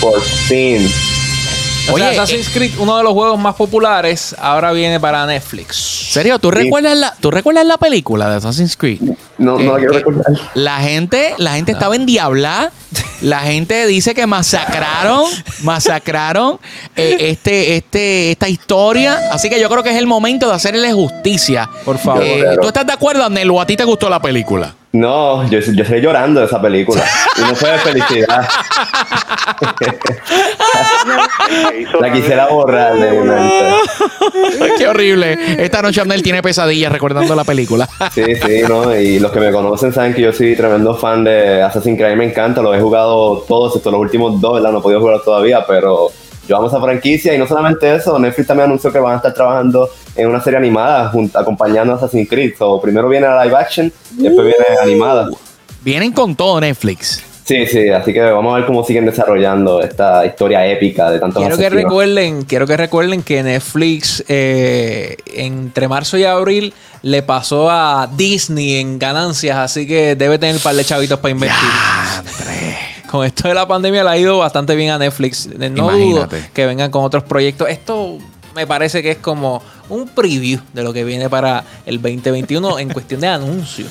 Por 0.00 0.20
fin. 0.20 0.88
O 1.90 1.96
sea, 1.96 2.08
Oye, 2.10 2.18
Assassin's 2.18 2.48
Creed, 2.48 2.72
uno 2.78 2.96
de 2.96 3.02
los 3.02 3.12
juegos 3.12 3.38
más 3.38 3.54
populares, 3.56 4.36
ahora 4.38 4.72
viene 4.72 5.00
para 5.00 5.26
Netflix. 5.26 5.76
¿Serio? 5.76 6.38
¿Tú 6.38 6.50
recuerdas 6.50 6.96
la, 6.96 7.14
¿tú 7.20 7.30
recuerdas 7.30 7.66
la 7.66 7.76
película 7.76 8.30
de 8.30 8.36
Assassin's 8.36 8.76
Creed? 8.76 9.00
No, 9.38 9.58
no 9.58 9.72
la 9.72 9.78
quiero 9.78 9.94
recordar. 9.94 10.26
La 10.54 10.78
gente, 10.78 11.34
la 11.38 11.54
gente 11.54 11.72
estaba 11.72 11.96
en 11.96 12.06
diabla. 12.06 12.70
La 13.22 13.40
gente 13.40 13.86
dice 13.86 14.14
que 14.14 14.26
masacraron, 14.26 15.24
masacraron 15.62 16.58
eh, 16.96 17.16
este, 17.20 17.76
este, 17.76 18.32
esta 18.32 18.48
historia. 18.48 19.30
Así 19.32 19.48
que 19.48 19.60
yo 19.60 19.68
creo 19.68 19.82
que 19.82 19.90
es 19.90 19.96
el 19.96 20.06
momento 20.06 20.48
de 20.48 20.54
hacerle 20.54 20.92
justicia. 20.92 21.68
Por 21.84 21.98
favor. 21.98 22.22
Eh, 22.22 22.56
¿Tú 22.60 22.68
estás 22.68 22.86
de 22.86 22.92
acuerdo, 22.92 23.24
Anel, 23.24 23.50
o 23.50 23.60
a 23.60 23.66
ti 23.66 23.76
te 23.76 23.84
gustó 23.84 24.08
la 24.08 24.20
película? 24.20 24.74
No, 24.92 25.48
yo, 25.48 25.58
yo 25.58 25.82
estoy 25.84 26.02
llorando 26.02 26.40
de 26.40 26.46
esa 26.46 26.60
película. 26.60 27.02
Y 27.38 27.40
no 27.40 27.54
fue 27.54 27.70
de 27.70 27.78
felicidad. 27.78 28.46
la 32.00 32.12
quisiera 32.12 32.48
borrar 32.48 32.94
de 32.94 33.20
mente. 33.20 33.74
Qué 34.78 34.88
horrible. 34.88 35.38
Esta 35.58 35.82
noche 35.82 36.00
Abnel 36.00 36.22
tiene 36.22 36.42
pesadillas 36.42 36.92
recordando 36.92 37.34
la 37.34 37.44
película. 37.44 37.88
Sí, 38.12 38.24
sí, 38.34 38.62
¿no? 38.68 38.96
Y 38.96 39.18
los 39.18 39.32
que 39.32 39.40
me 39.40 39.52
conocen 39.52 39.92
saben 39.92 40.14
que 40.14 40.22
yo 40.22 40.32
soy 40.32 40.56
tremendo 40.56 40.94
fan 40.94 41.24
de 41.24 41.62
Assassin's 41.62 41.98
Creed. 41.98 42.16
Me 42.16 42.26
encanta, 42.26 42.62
los 42.62 42.76
he 42.76 42.80
jugado 42.80 43.44
todos, 43.48 43.76
estos 43.76 43.92
los 43.92 44.00
últimos 44.00 44.40
dos, 44.40 44.54
¿verdad? 44.54 44.72
No 44.72 44.78
he 44.78 44.82
podido 44.82 45.00
jugar 45.00 45.20
todavía, 45.24 45.64
pero 45.66 46.10
yo 46.48 46.56
amo 46.56 46.68
esa 46.68 46.80
franquicia. 46.80 47.34
Y 47.34 47.38
no 47.38 47.46
solamente 47.46 47.94
eso, 47.94 48.18
Netflix 48.18 48.48
también 48.48 48.66
anunció 48.66 48.92
que 48.92 48.98
van 48.98 49.14
a 49.14 49.16
estar 49.16 49.34
trabajando 49.34 49.88
en 50.14 50.28
una 50.28 50.40
serie 50.40 50.58
animada 50.58 51.08
junto, 51.08 51.38
acompañando 51.38 51.92
a 51.92 51.96
Assassin's 51.96 52.28
Creed. 52.28 52.54
So, 52.58 52.80
primero 52.80 53.08
viene 53.08 53.26
la 53.26 53.44
live 53.44 53.56
action, 53.56 53.92
y 54.18 54.22
después 54.22 54.46
viene 54.46 54.78
animada. 54.80 55.28
Vienen 55.82 56.12
con 56.12 56.36
todo 56.36 56.60
Netflix. 56.60 57.31
Sí, 57.52 57.66
sí, 57.66 57.88
así 57.90 58.12
que 58.12 58.20
vamos 58.20 58.52
a 58.54 58.56
ver 58.56 58.66
cómo 58.66 58.82
siguen 58.84 59.04
desarrollando 59.04 59.82
esta 59.82 60.24
historia 60.24 60.66
épica 60.66 61.10
de 61.10 61.18
tantos 61.18 61.42
Quiero 61.42 61.58
que 61.58 61.68
recuerden, 61.68 62.42
quiero 62.44 62.66
que 62.66 62.76
recuerden 62.76 63.22
que 63.22 63.42
Netflix 63.42 64.24
eh, 64.28 65.16
entre 65.34 65.88
marzo 65.88 66.16
y 66.16 66.24
abril 66.24 66.72
le 67.02 67.22
pasó 67.22 67.70
a 67.70 68.08
Disney 68.16 68.76
en 68.76 68.98
ganancias, 68.98 69.58
así 69.58 69.86
que 69.86 70.16
debe 70.16 70.38
tener 70.38 70.56
un 70.56 70.62
par 70.62 70.74
de 70.74 70.84
chavitos 70.84 71.18
para 71.18 71.32
invertir. 71.32 71.68
Con 73.10 73.26
esto 73.26 73.48
de 73.48 73.54
la 73.54 73.68
pandemia 73.68 74.02
le 74.04 74.10
ha 74.10 74.16
ido 74.16 74.38
bastante 74.38 74.74
bien 74.74 74.90
a 74.90 74.98
Netflix. 74.98 75.46
No 75.46 75.68
dudo 75.68 75.92
Imagínate. 75.92 76.50
que 76.54 76.64
vengan 76.64 76.90
con 76.90 77.04
otros 77.04 77.24
proyectos. 77.24 77.68
Esto 77.68 78.18
me 78.54 78.66
parece 78.66 79.02
que 79.02 79.10
es 79.10 79.18
como 79.18 79.62
un 79.90 80.08
preview 80.08 80.60
de 80.72 80.82
lo 80.82 80.92
que 80.92 81.04
viene 81.04 81.28
para 81.28 81.64
el 81.84 82.00
2021 82.00 82.78
en 82.78 82.88
cuestión 82.88 83.20
de 83.20 83.28
anuncios. 83.28 83.90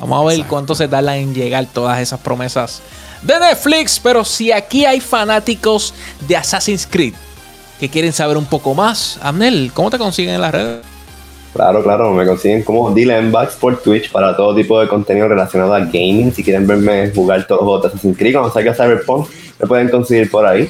Vamos 0.00 0.22
a 0.22 0.34
ver 0.34 0.46
cuánto 0.46 0.74
se 0.74 0.88
tarda 0.88 1.16
en 1.16 1.34
llegar 1.34 1.66
todas 1.66 2.00
esas 2.00 2.20
promesas 2.20 2.82
de 3.22 3.38
Netflix. 3.38 4.00
Pero 4.02 4.24
si 4.24 4.50
aquí 4.50 4.84
hay 4.84 5.00
fanáticos 5.00 5.94
de 6.26 6.36
Assassin's 6.36 6.86
Creed 6.90 7.14
que 7.78 7.88
quieren 7.88 8.12
saber 8.12 8.36
un 8.36 8.46
poco 8.46 8.74
más, 8.74 9.18
Amnel, 9.22 9.70
¿cómo 9.74 9.90
te 9.90 9.98
consiguen 9.98 10.34
en 10.34 10.40
las 10.40 10.52
redes? 10.52 10.80
Claro, 11.52 11.82
claro, 11.82 12.12
me 12.12 12.24
consiguen 12.24 12.62
como 12.62 12.92
Dylan 12.92 13.32
Bucks 13.32 13.54
por 13.56 13.82
Twitch 13.82 14.12
para 14.12 14.36
todo 14.36 14.54
tipo 14.54 14.80
de 14.80 14.86
contenido 14.86 15.26
relacionado 15.28 15.74
a 15.74 15.80
gaming. 15.80 16.32
Si 16.32 16.44
quieren 16.44 16.66
verme 16.66 17.10
jugar 17.10 17.46
todos 17.46 17.60
los 17.60 17.66
juegos 17.66 17.82
de 17.82 17.88
Assassin's 17.88 18.16
Creed, 18.16 18.34
cuando 18.34 18.52
salga 18.52 18.74
Cyberpunk, 18.74 19.28
me 19.58 19.66
pueden 19.66 19.88
conseguir 19.88 20.30
por 20.30 20.46
ahí. 20.46 20.68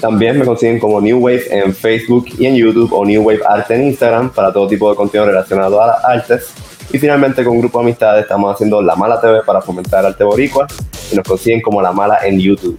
También 0.00 0.38
me 0.38 0.44
consiguen 0.44 0.78
como 0.78 1.00
New 1.00 1.18
Wave 1.18 1.44
en 1.50 1.74
Facebook 1.74 2.26
y 2.38 2.46
en 2.46 2.56
YouTube 2.56 2.92
o 2.92 3.04
New 3.04 3.22
Wave 3.22 3.40
Arte 3.48 3.76
en 3.76 3.84
Instagram 3.84 4.30
para 4.30 4.52
todo 4.52 4.66
tipo 4.66 4.90
de 4.90 4.96
contenido 4.96 5.26
relacionado 5.26 5.80
a 5.80 5.86
las 5.86 6.04
artes. 6.04 6.52
Y 6.92 6.98
finalmente 6.98 7.44
con 7.44 7.58
Grupo 7.58 7.80
Amistades 7.80 8.22
estamos 8.22 8.54
haciendo 8.54 8.80
La 8.80 8.94
Mala 8.96 9.20
TV 9.20 9.42
para 9.42 9.60
fomentar 9.60 10.06
arte 10.06 10.24
boricua 10.24 10.66
y 11.12 11.16
nos 11.16 11.24
consiguen 11.26 11.60
como 11.60 11.82
La 11.82 11.92
Mala 11.92 12.18
en 12.24 12.38
YouTube. 12.40 12.78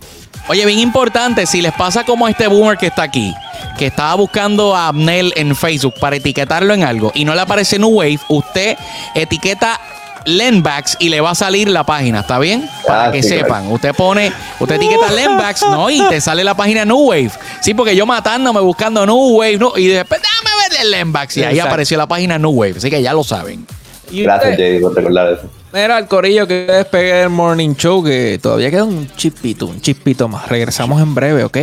Oye, 0.49 0.65
bien 0.65 0.79
importante, 0.79 1.45
si 1.45 1.61
les 1.61 1.73
pasa 1.73 2.05
como 2.05 2.25
a 2.25 2.29
este 2.29 2.47
boomer 2.47 2.77
que 2.77 2.87
está 2.87 3.03
aquí, 3.03 3.33
que 3.77 3.87
estaba 3.87 4.15
buscando 4.15 4.75
a 4.75 4.87
Abnel 4.87 5.33
en 5.35 5.53
Facebook 5.55 5.95
para 5.99 6.15
etiquetarlo 6.15 6.73
en 6.73 6.83
algo 6.83 7.11
y 7.13 7.25
no 7.25 7.35
le 7.35 7.41
aparece 7.41 7.77
New 7.77 7.89
Wave, 7.89 8.19
usted 8.29 8.77
etiqueta 9.13 9.77
Lenbacks 10.23 10.95
y 10.99 11.09
le 11.09 11.19
va 11.21 11.31
a 11.31 11.35
salir 11.35 11.67
la 11.69 11.85
página, 11.85 12.21
¿está 12.21 12.39
bien? 12.39 12.69
Para 12.85 13.05
Ah, 13.05 13.11
que 13.11 13.21
sí, 13.23 13.29
sepan. 13.29 13.69
Usted 13.71 13.93
pone, 13.93 14.31
usted 14.59 14.75
etiqueta 14.75 15.11
Lenbacks, 15.11 15.61
¿no? 15.69 15.89
Y 15.89 16.01
te 16.07 16.21
sale 16.21 16.43
la 16.45 16.53
página 16.55 16.85
New 16.85 17.09
Wave. 17.09 17.31
Sí, 17.61 17.73
porque 17.73 17.95
yo 17.95 18.05
matándome 18.05 18.59
buscando 18.61 19.05
New 19.05 19.37
Wave, 19.37 19.57
¿no? 19.57 19.73
Y 19.77 19.87
después, 19.87 20.21
déjame 20.21 20.49
ver 20.69 20.81
el 20.81 20.91
Lenbacks. 20.91 21.37
Y 21.37 21.43
ahí 21.43 21.53
Exacto. 21.55 21.69
apareció 21.69 21.97
la 21.97 22.07
página 22.07 22.37
New 22.37 22.51
Wave. 22.51 22.75
Así 22.77 22.89
que 22.89 23.01
ya 23.01 23.13
lo 23.13 23.23
saben. 23.23 23.65
Y 24.11 24.23
Gracias, 24.23 24.51
usted, 24.51 24.77
JD, 24.77 24.81
por 24.81 24.95
recordar 24.95 25.33
eso. 25.33 25.49
Mira, 25.73 25.99
el 25.99 26.07
corillo 26.07 26.47
que 26.47 26.65
despegue 26.65 27.13
del 27.13 27.29
Morning 27.29 27.75
Show, 27.75 28.03
que 28.03 28.39
todavía 28.41 28.71
queda 28.71 28.85
un 28.85 29.07
chispito, 29.15 29.65
un 29.65 29.81
chispito 29.81 30.27
más. 30.27 30.47
Regresamos 30.47 31.01
en 31.01 31.13
breve, 31.13 31.43
¿ok? 31.43 31.57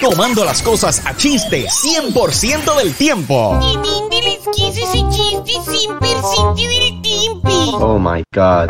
Tomando 0.00 0.44
las 0.44 0.60
cosas 0.60 1.02
a 1.06 1.16
chiste 1.16 1.66
100% 1.66 2.76
del 2.76 2.94
tiempo. 2.94 3.58
Divin 3.60 4.24
les 4.24 4.38
quiso 4.54 4.86
ese 4.86 5.04
chiste 5.10 5.70
siempre 5.70 6.08
sin 6.34 6.68
del 6.68 7.02
tiempo. 7.02 7.48
Oh 7.78 7.98
my 7.98 8.22
god. 8.34 8.68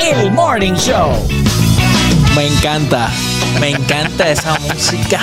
El 0.00 0.30
Morning 0.32 0.74
Show. 0.74 1.10
Me 2.34 2.46
encanta, 2.46 3.10
me 3.60 3.70
encanta 3.70 4.30
esa 4.30 4.58
música. 4.60 5.20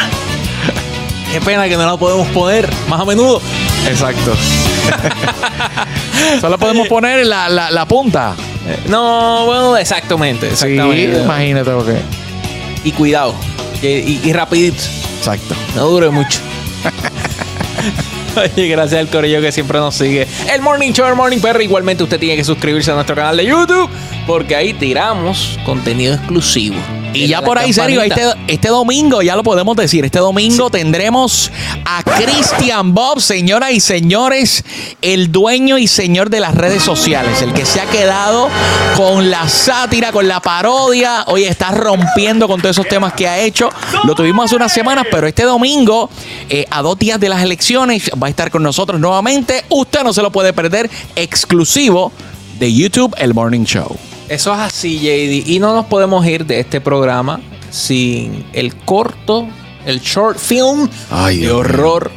Qué 1.32 1.40
pena 1.42 1.68
que 1.70 1.78
no 1.78 1.86
la 1.86 1.98
podemos 1.98 2.28
poner 2.30 2.70
más 2.90 3.00
a 3.00 3.06
menudo. 3.06 3.42
Exacto. 3.88 4.34
Solo 6.42 6.58
podemos 6.58 6.88
poner 6.88 7.26
la, 7.26 7.48
la, 7.50 7.72
la 7.72 7.86
punta. 7.86 8.36
No, 8.88 9.46
bueno, 9.46 9.78
exactamente, 9.78 10.48
Sí, 10.48 10.54
exactamente. 10.54 11.22
imagínate 11.24 11.70
lo 11.72 11.86
que. 11.86 11.98
y 12.84 12.92
cuidado, 12.92 13.34
y, 13.82 13.88
y- 13.88 14.22
y 14.24 14.34
rapidito, 14.34 14.84
Exacto. 15.20 15.56
no 15.76 15.88
dure 15.88 16.10
mucho. 16.10 16.40
Oye, 18.36 18.68
gracias 18.68 19.00
al 19.00 19.08
corillo 19.08 19.42
que 19.42 19.52
siempre 19.52 19.80
nos 19.80 19.96
sigue. 19.96 20.28
El 20.52 20.62
Morning 20.62 20.92
Show, 20.92 21.08
el 21.08 21.16
Morning 21.16 21.40
Perry. 21.40 21.66
Igualmente 21.66 22.04
usted 22.04 22.20
tiene 22.20 22.36
que 22.36 22.44
suscribirse 22.44 22.92
a 22.92 22.96
nuestro 22.96 23.16
canal 23.16 23.38
de 23.38 23.46
YouTube 23.46 23.90
porque 24.28 24.56
ahí 24.56 24.74
tiramos 24.74 25.60
contenido 25.66 26.16
exclusivo. 26.16 26.76
Y 27.14 27.28
ya 27.28 27.42
por 27.42 27.58
ahí, 27.58 27.74
serio, 27.74 28.02
este, 28.02 28.22
campanita. 28.22 28.54
este 28.54 28.70
domingo, 28.70 29.22
ya 29.22 29.36
lo 29.36 29.44
podemos 29.44 29.76
decir, 29.76 30.06
este 30.06 30.20
domingo 30.20 30.70
tendremos 30.70 31.52
a 31.84 32.01
Christian 32.18 32.94
Bob, 32.94 33.20
señoras 33.20 33.72
y 33.72 33.80
señores, 33.80 34.64
el 35.02 35.32
dueño 35.32 35.78
y 35.78 35.88
señor 35.88 36.30
de 36.30 36.40
las 36.40 36.56
redes 36.56 36.84
sociales, 36.84 37.42
el 37.42 37.54
que 37.54 37.66
se 37.66 37.80
ha 37.80 37.86
quedado 37.86 38.50
con 38.96 39.30
la 39.30 39.48
sátira, 39.48 40.12
con 40.12 40.28
la 40.28 40.40
parodia, 40.40 41.24
hoy 41.28 41.46
está 41.46 41.72
rompiendo 41.72 42.48
con 42.48 42.62
todos 42.62 42.76
esos 42.76 42.88
temas 42.88 43.14
que 43.14 43.28
ha 43.28 43.40
hecho. 43.40 43.70
Lo 44.04 44.16
tuvimos 44.16 44.46
hace 44.46 44.56
unas 44.56 44.74
semanas, 44.74 45.06
pero 45.12 45.28
este 45.28 45.44
domingo, 45.44 46.10
eh, 46.50 46.66
a 46.70 46.82
dos 46.82 46.98
días 46.98 47.20
de 47.20 47.30
las 47.30 47.44
elecciones, 47.44 48.12
va 48.22 48.28
a 48.28 48.30
estar 48.30 48.52
con 48.52 48.64
nosotros 48.64 49.00
nuevamente. 49.00 49.66
Usted 49.70 50.04
no 50.04 50.14
se 50.14 50.22
lo 50.22 50.32
puede 50.32 50.54
perder, 50.54 50.90
exclusivo 51.16 52.12
de 52.60 52.74
YouTube, 52.74 53.14
El 53.18 53.34
Morning 53.34 53.64
Show. 53.64 53.98
Eso 54.30 54.54
es 54.54 54.60
así, 54.60 55.00
JD. 55.00 55.50
Y 55.50 55.60
no 55.60 55.74
nos 55.74 55.86
podemos 55.88 56.26
ir 56.26 56.46
de 56.46 56.60
este 56.60 56.80
programa 56.80 57.42
sin 57.70 58.46
el 58.54 58.76
corto, 58.76 59.48
el 59.86 60.00
short 60.00 60.38
film 60.38 60.88
Ay, 61.10 61.38
de 61.38 61.42
Dios 61.46 61.58
horror 61.58 62.12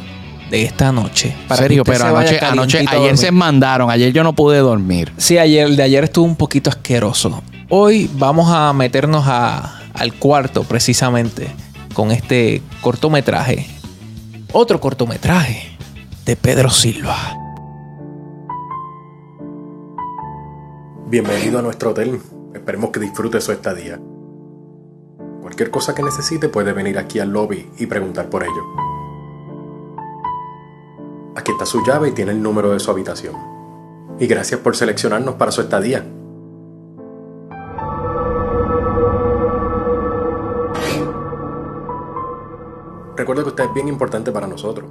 de 0.49 0.63
esta 0.63 0.91
noche. 0.91 1.35
Para 1.47 1.61
serio, 1.63 1.83
que 1.83 1.91
usted 1.91 2.03
pero 2.03 2.09
se 2.09 2.13
vaya 2.13 2.51
anoche, 2.51 2.77
anoche 2.79 2.85
a 2.87 2.91
ayer 3.01 3.17
se 3.17 3.25
dormir. 3.27 3.39
mandaron. 3.39 3.89
Ayer 3.89 4.13
yo 4.13 4.23
no 4.23 4.33
pude 4.33 4.59
dormir. 4.59 5.11
Sí, 5.17 5.37
ayer, 5.37 5.65
el 5.67 5.75
de 5.75 5.83
ayer 5.83 6.03
estuvo 6.03 6.25
un 6.25 6.35
poquito 6.35 6.69
asqueroso. 6.69 7.41
Hoy 7.69 8.09
vamos 8.13 8.49
a 8.51 8.71
meternos 8.73 9.23
a- 9.27 9.79
al 9.93 10.13
cuarto 10.13 10.63
precisamente 10.63 11.47
con 11.93 12.11
este 12.11 12.61
cortometraje. 12.81 13.65
Otro 14.51 14.79
cortometraje 14.79 15.75
de 16.25 16.35
Pedro 16.35 16.69
Silva. 16.69 17.17
Bienvenido 21.07 21.59
a 21.59 21.61
nuestro 21.61 21.91
hotel. 21.91 22.19
Esperemos 22.53 22.89
que 22.91 22.99
disfrute 22.99 23.39
su 23.41 23.51
estadía. 23.51 23.99
Cualquier 25.55 25.71
cosa 25.71 25.95
que 25.95 26.03
necesite 26.03 26.49
puede 26.49 26.73
venir 26.73 26.97
aquí 26.97 27.17
al 27.17 27.29
lobby 27.29 27.71
y 27.77 27.85
preguntar 27.85 28.29
por 28.29 28.43
ello. 28.43 28.61
Aquí 31.33 31.53
está 31.53 31.65
su 31.65 31.81
llave 31.85 32.09
y 32.09 32.11
tiene 32.11 32.33
el 32.33 32.43
número 32.43 32.71
de 32.71 32.79
su 32.81 32.91
habitación. 32.91 33.37
Y 34.19 34.27
gracias 34.27 34.59
por 34.59 34.75
seleccionarnos 34.75 35.35
para 35.35 35.53
su 35.53 35.61
estadía. 35.61 36.05
Recuerda 43.15 43.43
que 43.43 43.49
usted 43.49 43.63
es 43.63 43.73
bien 43.73 43.87
importante 43.87 44.33
para 44.33 44.47
nosotros. 44.47 44.89